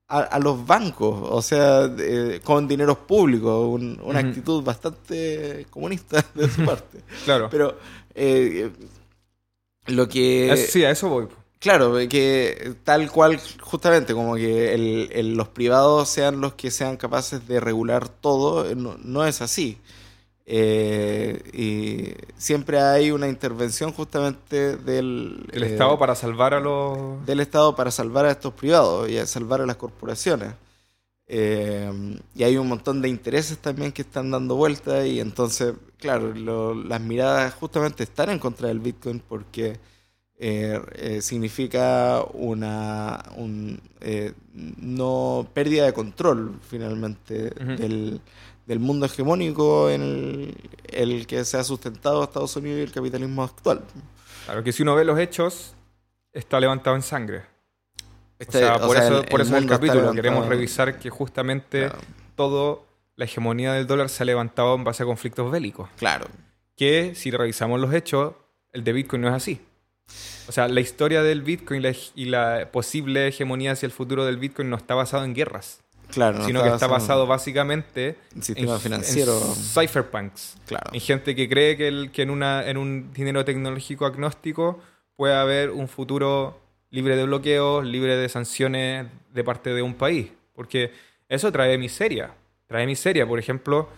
[0.09, 1.91] a, los bancos, o sea,
[2.43, 6.99] con dineros públicos, una actitud bastante comunista de su parte.
[7.25, 7.47] claro.
[7.49, 7.79] Pero
[8.13, 8.69] eh,
[9.87, 10.67] lo que...
[10.69, 11.27] sí, a eso voy.
[11.59, 17.47] Claro, que tal cual, justamente, como que el, los privados sean los que sean capaces
[17.47, 19.79] de regular todo, no, es así.
[20.45, 25.45] Eh, y siempre hay una intervención justamente del...
[25.51, 27.25] El Estado eh, para salvar a los...
[27.25, 30.53] Del Estado para salvar a estos privados y a salvar a las corporaciones.
[31.29, 31.91] Eh,
[32.35, 37.01] y hay un montón de intereses también que están dando vuelta y entonces, claro, las
[37.01, 39.77] miradas justamente están en contra del Bitcoin porque
[40.39, 43.23] eh, eh, significa una
[44.01, 48.21] eh, no pérdida de control finalmente del,
[48.79, 50.53] mundo hegemónico en
[50.93, 53.81] el, que se ha sustentado Estados Unidos y el capitalismo actual.
[54.45, 55.73] Claro que si uno ve los hechos,
[56.31, 57.41] está levantado en sangre.
[58.37, 61.89] por, eso, por eso el capítulo queremos revisar que justamente
[62.35, 62.85] todo
[63.15, 65.89] la hegemonía del dólar se ha levantado en base a conflictos bélicos.
[65.97, 66.27] Claro.
[66.75, 68.35] Que si revisamos los hechos,
[68.71, 69.59] el de Bitcoin no es así.
[70.47, 71.83] O sea, la historia del Bitcoin
[72.15, 75.81] y la posible hegemonía hacia el futuro del Bitcoin no está basado en guerras.
[76.11, 79.37] Claro, no sino que está basado básicamente en sistema en- financiero.
[79.37, 80.55] en cypherpunks.
[80.65, 80.89] Claro.
[80.93, 84.79] En gente que cree que, el- que en, una, en un dinero tecnológico agnóstico
[85.17, 90.31] puede haber un futuro libre de bloqueos, libre de sanciones de parte de un país.
[90.53, 90.93] Porque
[91.27, 92.31] eso trae miseria.
[92.67, 93.89] Trae miseria, por ejemplo,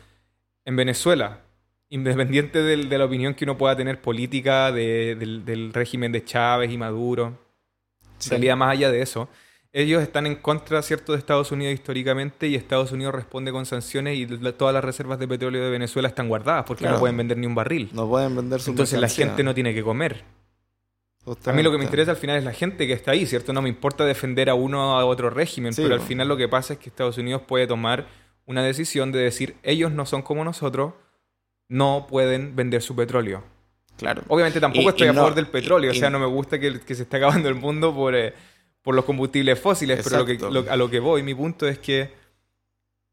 [0.65, 1.41] en Venezuela.
[1.89, 6.23] Independiente del- de la opinión que uno pueda tener política de- del, del régimen de
[6.23, 7.37] Chávez y Maduro,
[8.19, 8.27] Sí.
[8.27, 9.27] en realidad, más allá de eso,
[9.73, 14.17] ellos están en contra, ¿cierto?, de Estados Unidos históricamente y Estados Unidos responde con sanciones
[14.17, 16.95] y la- todas las reservas de petróleo de Venezuela están guardadas porque Claro.
[16.95, 17.89] no pueden vender ni un barril.
[17.93, 20.23] No pueden vender su Entonces la gente no tiene que comer.
[21.45, 23.53] A mí lo que me interesa al final es la gente que está ahí, ¿cierto?
[23.53, 26.37] No me importa defender a uno o a otro régimen, Sí, pero al final lo
[26.37, 28.07] que pasa es que Estados Unidos puede tomar
[28.47, 30.93] una decisión de decir, ellos no son como nosotros,
[31.69, 33.43] no pueden vender su petróleo.
[33.97, 34.23] Claro.
[34.27, 36.25] Obviamente tampoco Y- estoy y a no- favor del petróleo, y- o sea, no me
[36.25, 38.33] gusta que, que se esté acabando el mundo por, eh,
[38.81, 40.53] por los combustibles fósiles, pero lo que- Exacto.
[40.63, 42.11] lo- a lo que voy, mi punto es que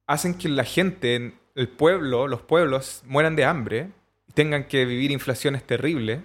[0.06, 3.88] hacen que la gente, el pueblo, los pueblos mueran de hambre
[4.28, 6.20] y tengan que vivir inflaciones terribles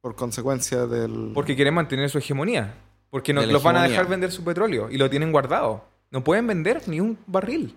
[0.00, 1.32] Por consecuencia del.
[1.34, 2.74] porque quieren mantener su hegemonía.
[3.10, 5.84] Porque no, los van a dejar vender su petróleo y lo tienen guardado.
[6.10, 7.74] No pueden vender ni un barril.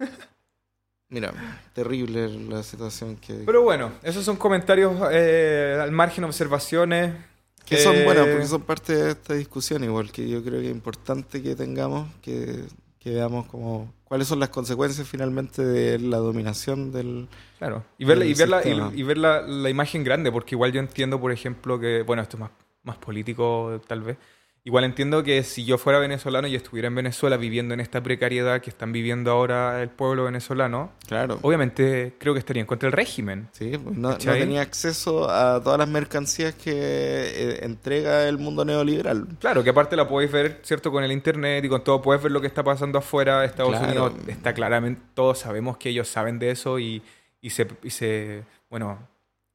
[1.10, 1.32] Mira,
[1.72, 3.34] terrible la situación que.
[3.46, 7.14] Pero bueno, esos son comentarios eh, al margen, observaciones.
[7.64, 10.68] que son Eh, buenas porque son parte de esta discusión, igual que yo creo que
[10.68, 12.64] es importante que tengamos, que,
[12.98, 17.28] que veamos como cuáles son las consecuencias finalmente de la dominación del.
[17.58, 20.72] Claro, y ver, y ver, la, y, y ver la, la imagen grande, porque igual
[20.72, 22.50] yo entiendo, por ejemplo, que, bueno, esto es más,
[22.84, 24.16] más político tal vez,
[24.68, 28.60] igual entiendo que si yo fuera venezolano y estuviera en Venezuela viviendo en esta precariedad
[28.60, 31.38] que están viviendo ahora el pueblo venezolano, Claro.
[31.40, 33.48] obviamente creo que estaría en contra del régimen.
[33.52, 39.26] Sí, pues no, tenía acceso a todas las mercancías que eh, entrega el mundo neoliberal.
[39.40, 40.92] Claro, que aparte la podéis ver, ¿cierto?
[40.92, 43.46] Con el internet y con todo, puedes ver lo que está pasando afuera.
[43.46, 43.86] Estados Claro.
[43.86, 47.02] Unidos está claramente, todos sabemos que ellos saben de eso y,
[47.40, 48.98] y se, y se- bueno,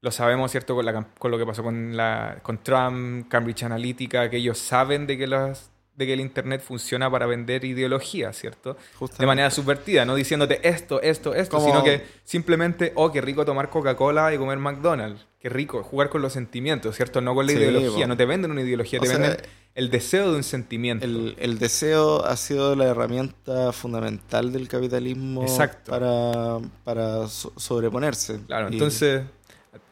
[0.04, 0.76] lo sabemos, ¿cierto?
[0.76, 5.08] Con, la, con lo que pasó con, la, con Trump, Cambridge Analytica, que ellos saben
[5.08, 8.76] de que, las, de que el internet funciona para vender ideología, ¿cierto?
[9.18, 13.46] De manera subvertida, no diciéndote esto, esto, esto, Como- sino que simplemente, oh, qué rico
[13.46, 15.26] tomar Coca-Cola y comer McDonald's.
[15.40, 17.20] Qué rico, jugar con los sentimientos, ¿cierto?
[17.22, 19.38] No con la Sí, ideología, no te venden una ideología, O te sea, venden
[19.76, 21.06] el deseo de un sentimiento.
[21.06, 25.92] El, el deseo ha sido la herramienta fundamental del capitalismo Exacto.
[25.92, 28.40] para, para so- sobreponerse.
[28.48, 29.24] Claro, Y- entonces,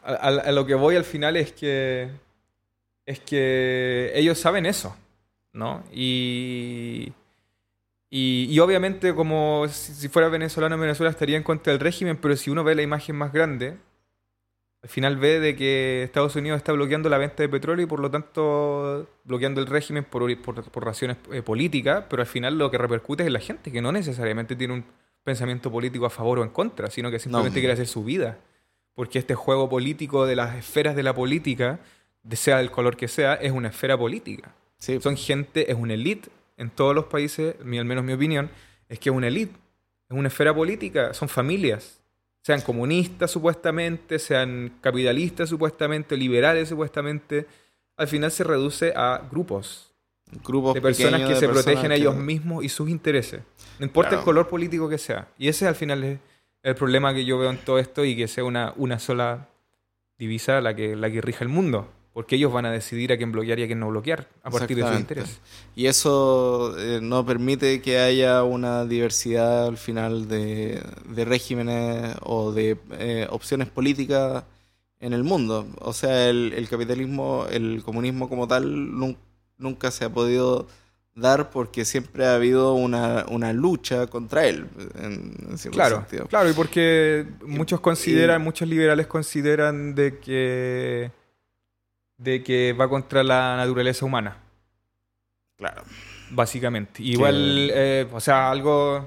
[0.04, 2.10] a, a- a lo que voy al final es que
[3.06, 4.96] es que ellos saben eso,
[5.52, 5.82] ¿no?
[5.92, 7.12] Y,
[8.10, 12.16] y, y obviamente como si, si fuera venezolano en Venezuela estaría en contra del régimen,
[12.18, 13.76] pero si uno ve la imagen más grande,
[14.82, 18.00] al final ve de que Estados Unidos está bloqueando la venta de petróleo y por
[18.00, 22.70] lo tanto bloqueando el régimen por, por, por razones eh, políticas, pero al final lo
[22.70, 24.84] que repercute es en la gente, que no necesariamente tiene un
[25.24, 27.62] pensamiento político a favor o en contra, sino que simplemente No.
[27.62, 28.38] quiere hacer su vida.
[28.94, 31.80] Porque este juego político de las esferas de la política,
[32.22, 34.54] de sea del color que sea, es una esfera política.
[34.78, 38.50] sí, Son gente, es una elite en todos los países, al menos mi opinión,
[38.88, 39.54] es que es una elite,
[40.10, 41.98] es una esfera política, son familias.
[42.44, 47.46] Sean comunistas supuestamente, sean capitalistas supuestamente, liberales supuestamente,
[47.96, 49.92] al final se reduce a grupos
[50.42, 53.42] grupos de personas que de se personas protegen a ellos mismos y sus intereses.
[53.78, 54.20] No importa Claro.
[54.22, 55.28] el color político que sea.
[55.38, 56.18] Y ese al final es
[56.62, 59.48] el problema que yo veo en todo esto y que sea una, una sola
[60.18, 61.88] divisa la que, la que rija el mundo.
[62.12, 64.76] Porque ellos van a decidir a quién bloquear y a quién no bloquear a partir
[64.76, 65.40] de sus intereses.
[65.74, 72.52] Y eso eh, no permite que haya una diversidad al final de, de regímenes o
[72.52, 74.44] de eh, opciones políticas
[75.00, 75.66] en el mundo.
[75.78, 79.16] O sea, el, el capitalismo, el comunismo como tal, nun-
[79.56, 80.66] nunca se ha podido
[81.14, 84.66] dar porque siempre ha habido una, una lucha contra él,
[84.98, 86.26] en, en Claro, sentido.
[86.26, 91.10] claro, y porque muchos consideran, y- muchos liberales consideran de que
[92.18, 94.36] de que va contra la naturaleza humana,
[95.58, 95.82] Claro.
[96.30, 97.02] básicamente.
[97.02, 99.04] Igual, eh, o sea, algo,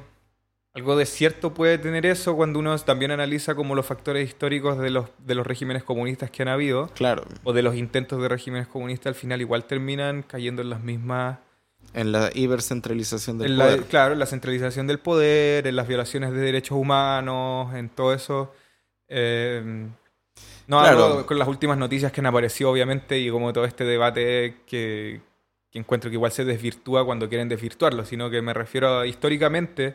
[0.74, 4.90] algo de cierto puede tener eso cuando uno también analiza como los factores históricos de
[4.90, 7.24] los, de los regímenes comunistas que han habido, Claro.
[7.46, 11.38] o de los intentos de regímenes comunistas, al final igual terminan cayendo en las mismas
[11.94, 13.84] En la hipercentralización del en la- poder.
[13.86, 18.54] claro, en la centralización del poder, en las violaciones de derechos humanos, en todo eso.
[19.08, 19.88] Eh,
[20.68, 21.06] no Claro.
[21.06, 25.22] hablo con las últimas noticias que han aparecido, obviamente, y como todo este debate que,
[25.72, 29.94] que encuentro que igual se desvirtúa cuando quieren desvirtuarlo, sino que me refiero a históricamente,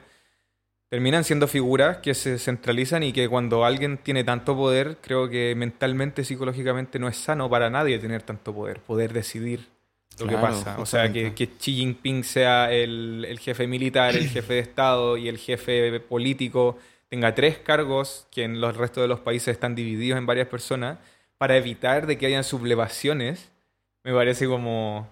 [0.88, 5.54] terminan siendo figuras que se centralizan y que cuando alguien tiene tanto poder, creo que
[5.56, 9.68] mentalmente, psicológicamente no es sano para nadie tener tanto poder, poder decidir
[10.18, 10.76] lo que pasa.
[10.78, 15.16] O sea, que, que Xi Jinping sea el, el jefe militar, el jefe de Estado
[15.16, 19.74] y el jefe político, tenga tres cargos, que en los restos de los países están
[19.74, 20.98] divididos en varias personas,
[21.38, 23.50] para evitar de que hayan sublevaciones,
[24.04, 25.08] me parece como,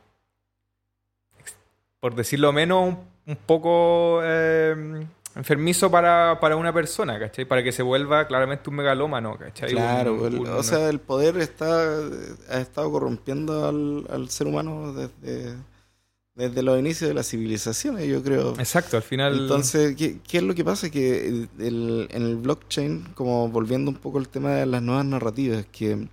[2.01, 5.07] por decirlo menos, un, un poco eh,
[5.39, 7.45] enfermizo para, para una persona, ¿cachai?
[7.47, 9.71] Para que se vuelva claramente un megalómano, ¿cachai?
[9.71, 11.99] Claro, Un- el- un- o sea, el poder está
[12.51, 15.55] ha estado corrompiendo al, al ser humano desde,
[16.35, 18.53] desde los inicios de las civilizaciones, yo creo.
[18.59, 19.39] Exacto, al final...
[19.39, 20.91] Entonces, ¿qué, qué es lo que pasa?
[20.91, 25.05] Que el- el- en el blockchain, como volviendo un poco al tema de las nuevas
[25.05, 26.09] narrativas, que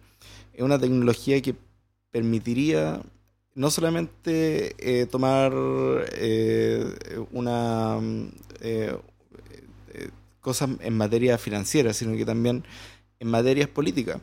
[0.53, 1.55] es una tecnología que
[2.11, 3.01] permitiría
[3.55, 5.51] no solamente eh, tomar
[6.13, 6.85] eh,
[7.31, 7.97] una
[8.61, 8.95] eh,
[9.95, 10.09] eh,
[10.41, 12.63] cosas en materia financiera, sino que también
[13.19, 14.21] en materias políticas.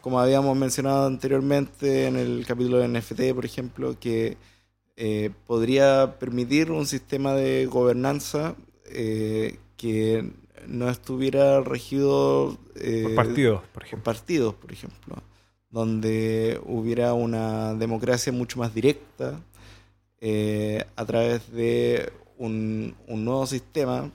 [0.00, 4.38] Como habíamos mencionado anteriormente en el capítulo de NFT, por ejemplo, que
[4.96, 8.54] eh, podría permitir un sistema de gobernanza
[8.86, 10.30] eh, que
[10.66, 14.04] no estuviera regido Por partidos, por por ejemplo.
[14.04, 15.16] partidos, por ejemplo,
[15.68, 19.38] donde hubiera una democracia mucho más directa
[20.96, 24.10] a través de un, un nuevo sistema.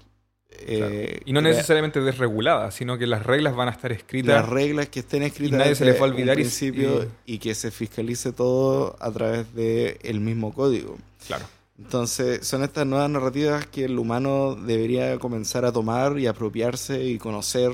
[0.59, 4.35] Eh, Y no necesariamente desregulada, sino que las reglas van a estar escritas.
[4.41, 7.55] las reglas que estén escritas nadie se les va a olvidar y- principio y, que
[7.55, 10.97] se fiscalice todo a través del el mismo código.
[11.27, 11.45] Claro.
[11.79, 17.17] Entonces, son estas nuevas narrativas que el humano debería comenzar a tomar y apropiarse y
[17.17, 17.71] conocer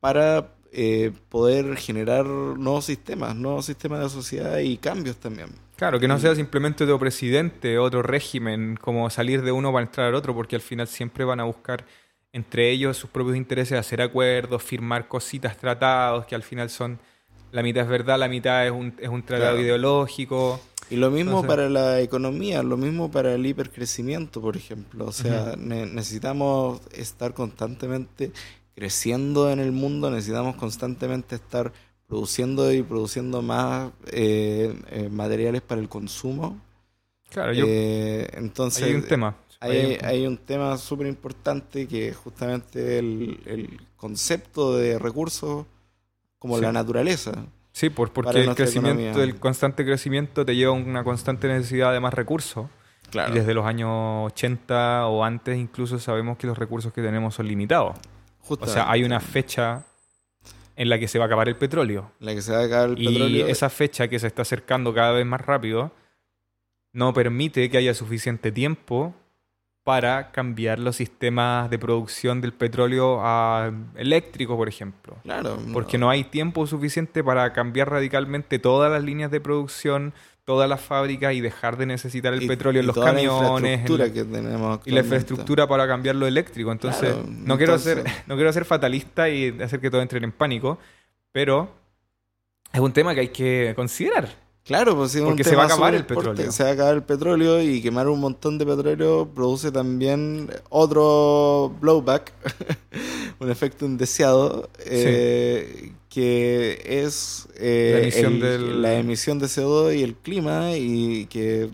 [0.00, 5.48] para eh, poder generar nuevos sistemas, nuevos sistemas de sociedad y cambios también.
[5.82, 10.06] Claro, que no sea simplemente otro presidente, otro régimen, como salir de uno para entrar
[10.06, 11.84] al otro, porque al final siempre van a buscar
[12.32, 17.00] entre ellos sus propios intereses, hacer acuerdos, firmar cositas, tratados, que al final son
[17.50, 19.60] la mitad es verdad, la mitad es un, es un tratado Claro.
[19.60, 20.60] ideológico.
[20.88, 25.06] Y lo mismo Entonces- para la economía, lo mismo para el hipercrecimiento, por ejemplo.
[25.06, 28.30] O sea, ne- necesitamos estar constantemente
[28.76, 31.72] creciendo en el mundo, necesitamos constantemente estar
[32.12, 36.60] produciendo y produciendo más eh, eh, materiales para el consumo.
[37.30, 39.34] Claro, yo, Eh, entonces, hay un tema.
[39.60, 44.98] hay, Hay un- hay un tema súper importante que es justamente el, el concepto de
[44.98, 45.64] recursos
[46.38, 46.62] como Sí.
[46.62, 47.32] la naturaleza.
[47.72, 49.24] Sí, por, porque el crecimiento, economía.
[49.24, 52.66] el constante crecimiento te lleva a una constante necesidad de más recursos.
[53.10, 53.32] Claro.
[53.32, 53.88] Y desde los años
[54.32, 57.96] 80 o antes incluso sabemos que los recursos que tenemos son limitados.
[58.48, 59.86] O sea, hay una fecha
[60.76, 62.12] en la que se va a acabar el petróleo.
[62.20, 63.46] La que se va a acabar el y petróleo.
[63.46, 65.92] esa fecha que se está acercando cada vez más rápido
[66.92, 69.14] no permite que haya suficiente tiempo
[69.84, 75.16] para cambiar los sistemas de producción del petróleo a eléctrico, por ejemplo.
[75.22, 75.58] Claro.
[75.72, 80.14] Porque no hay tiempo suficiente para cambiar radicalmente todas las líneas de producción,
[80.52, 83.88] todas las fábricas y dejar de necesitar el y- petróleo en los toda la camiones,
[83.90, 86.70] la- que tenemos y la infraestructura para cambiarlo eléctrico.
[86.72, 90.32] Entonces, Claro, no, quiero ser, no quiero ser fatalista y hacer que todos entren en
[90.32, 90.78] pánico,
[91.32, 91.70] pero
[92.72, 94.28] es un tema que hay que considerar.
[94.64, 96.52] Claro, pues sí, es un Porque se tema va a acabar el petróleo.
[96.52, 101.74] Se va a acabar el petróleo y quemar un montón de petróleo produce también otro
[101.80, 102.32] blowback,
[103.40, 109.94] un efecto indeseado, eh, que es eh, La emisión el- del- la emisión de CO2
[109.98, 111.70] y el clima y que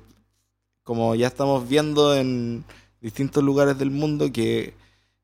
[0.85, 2.65] como ya estamos viendo en
[3.01, 4.75] distintos lugares del mundo que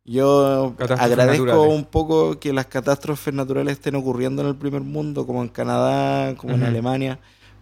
[0.05, 1.79] yo agradezco naturales.
[1.79, 6.35] un poco que las catástrofes naturales estén ocurriendo en el primer mundo, como en Canadá,
[6.37, 6.65] como en.
[6.65, 7.19] Alemania,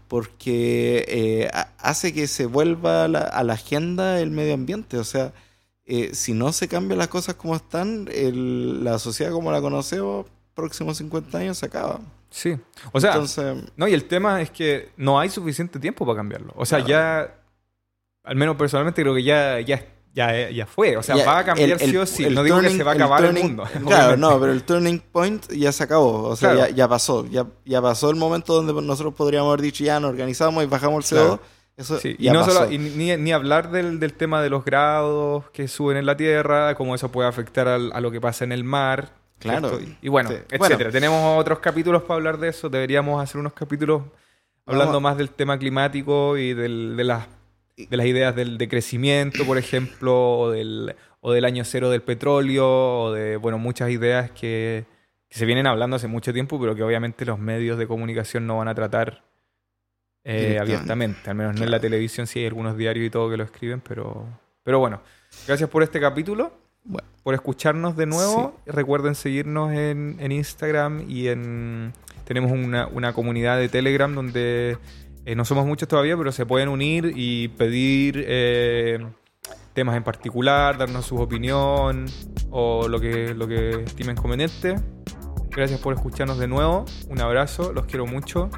[0.08, 4.98] porque eh, ha- hace que se vuelva a la, a la agenda el medio ambiente.
[4.98, 5.32] O sea,
[5.84, 10.26] eh, si no se cambian las cosas como están, el- la sociedad como la conocemos,
[10.54, 12.00] próximos 50 años se acaba.
[12.30, 12.56] Sí.
[12.92, 16.52] O sea, Entonces, no, y el tema es que no hay suficiente tiempo para cambiarlo.
[16.56, 17.34] O sea, ya,
[18.24, 19.84] al menos personalmente creo que ya, ya,
[20.14, 20.96] ya, ya fue.
[20.96, 22.24] O sea, ya, va a cambiar el- sí o sí.
[22.24, 23.64] el No digo que se va a acabar el, mundo.
[23.86, 26.24] Claro, no, pero el turning point ya se acabó.
[26.24, 26.68] O sea, Claro.
[26.70, 27.26] ya, ya pasó.
[27.26, 31.10] Ya, ya pasó el momento donde nosotros podríamos haber dicho ya nos organizamos y bajamos
[31.12, 31.26] el CO2.
[31.26, 31.40] Claro.
[31.74, 32.52] Eso Sí, y ya no pasó.
[32.52, 36.18] solo, y ni, ni hablar del, del tema de los grados que suben en la
[36.18, 39.14] Tierra, cómo eso puede afectar al- a lo que pasa en el mar.
[39.42, 39.78] Claro.
[40.00, 40.36] Y bueno, Sí.
[40.36, 40.76] etcétera.
[40.76, 40.90] Bueno.
[40.90, 42.68] Tenemos otros capítulos para hablar de eso.
[42.68, 44.02] Deberíamos hacer unos capítulos
[44.66, 45.02] hablando Vamos.
[45.02, 47.26] más del tema climático y del- de, las,
[47.76, 52.02] de las ideas del, de crecimiento, por ejemplo, o del, o del año cero del
[52.02, 52.66] petróleo,
[53.04, 54.84] o de, bueno, muchas ideas que,
[55.28, 58.58] que se vienen hablando hace mucho tiempo, pero que obviamente los medios de comunicación no
[58.58, 59.22] van a tratar
[60.24, 61.28] eh, abiertamente.
[61.30, 63.80] Al menos no en la televisión, sí hay algunos diarios y todo que lo escriben,
[63.80, 64.26] pero,
[64.62, 65.00] pero bueno.
[65.46, 66.52] Gracias por este capítulo
[66.84, 67.08] Bueno.
[67.22, 68.56] por escucharnos de nuevo.
[68.66, 71.92] Recuerden seguirnos en, en Instagram y en
[72.24, 74.78] tenemos una, una comunidad de Telegram donde
[75.24, 78.98] Eh, no somos muchos todavía, pero se pueden unir y pedir eh,
[79.72, 82.06] temas en particular, darnos su opinión
[82.50, 84.74] o lo que, lo que estimen conveniente.
[85.50, 86.86] Gracias por escucharnos de nuevo.
[87.08, 88.50] Un abrazo, los quiero mucho.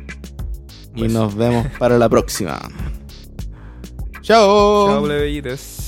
[0.95, 2.59] Y nos vemos para la próxima.
[4.23, 4.87] Chao.
[4.89, 5.84] Chao, plebeyites.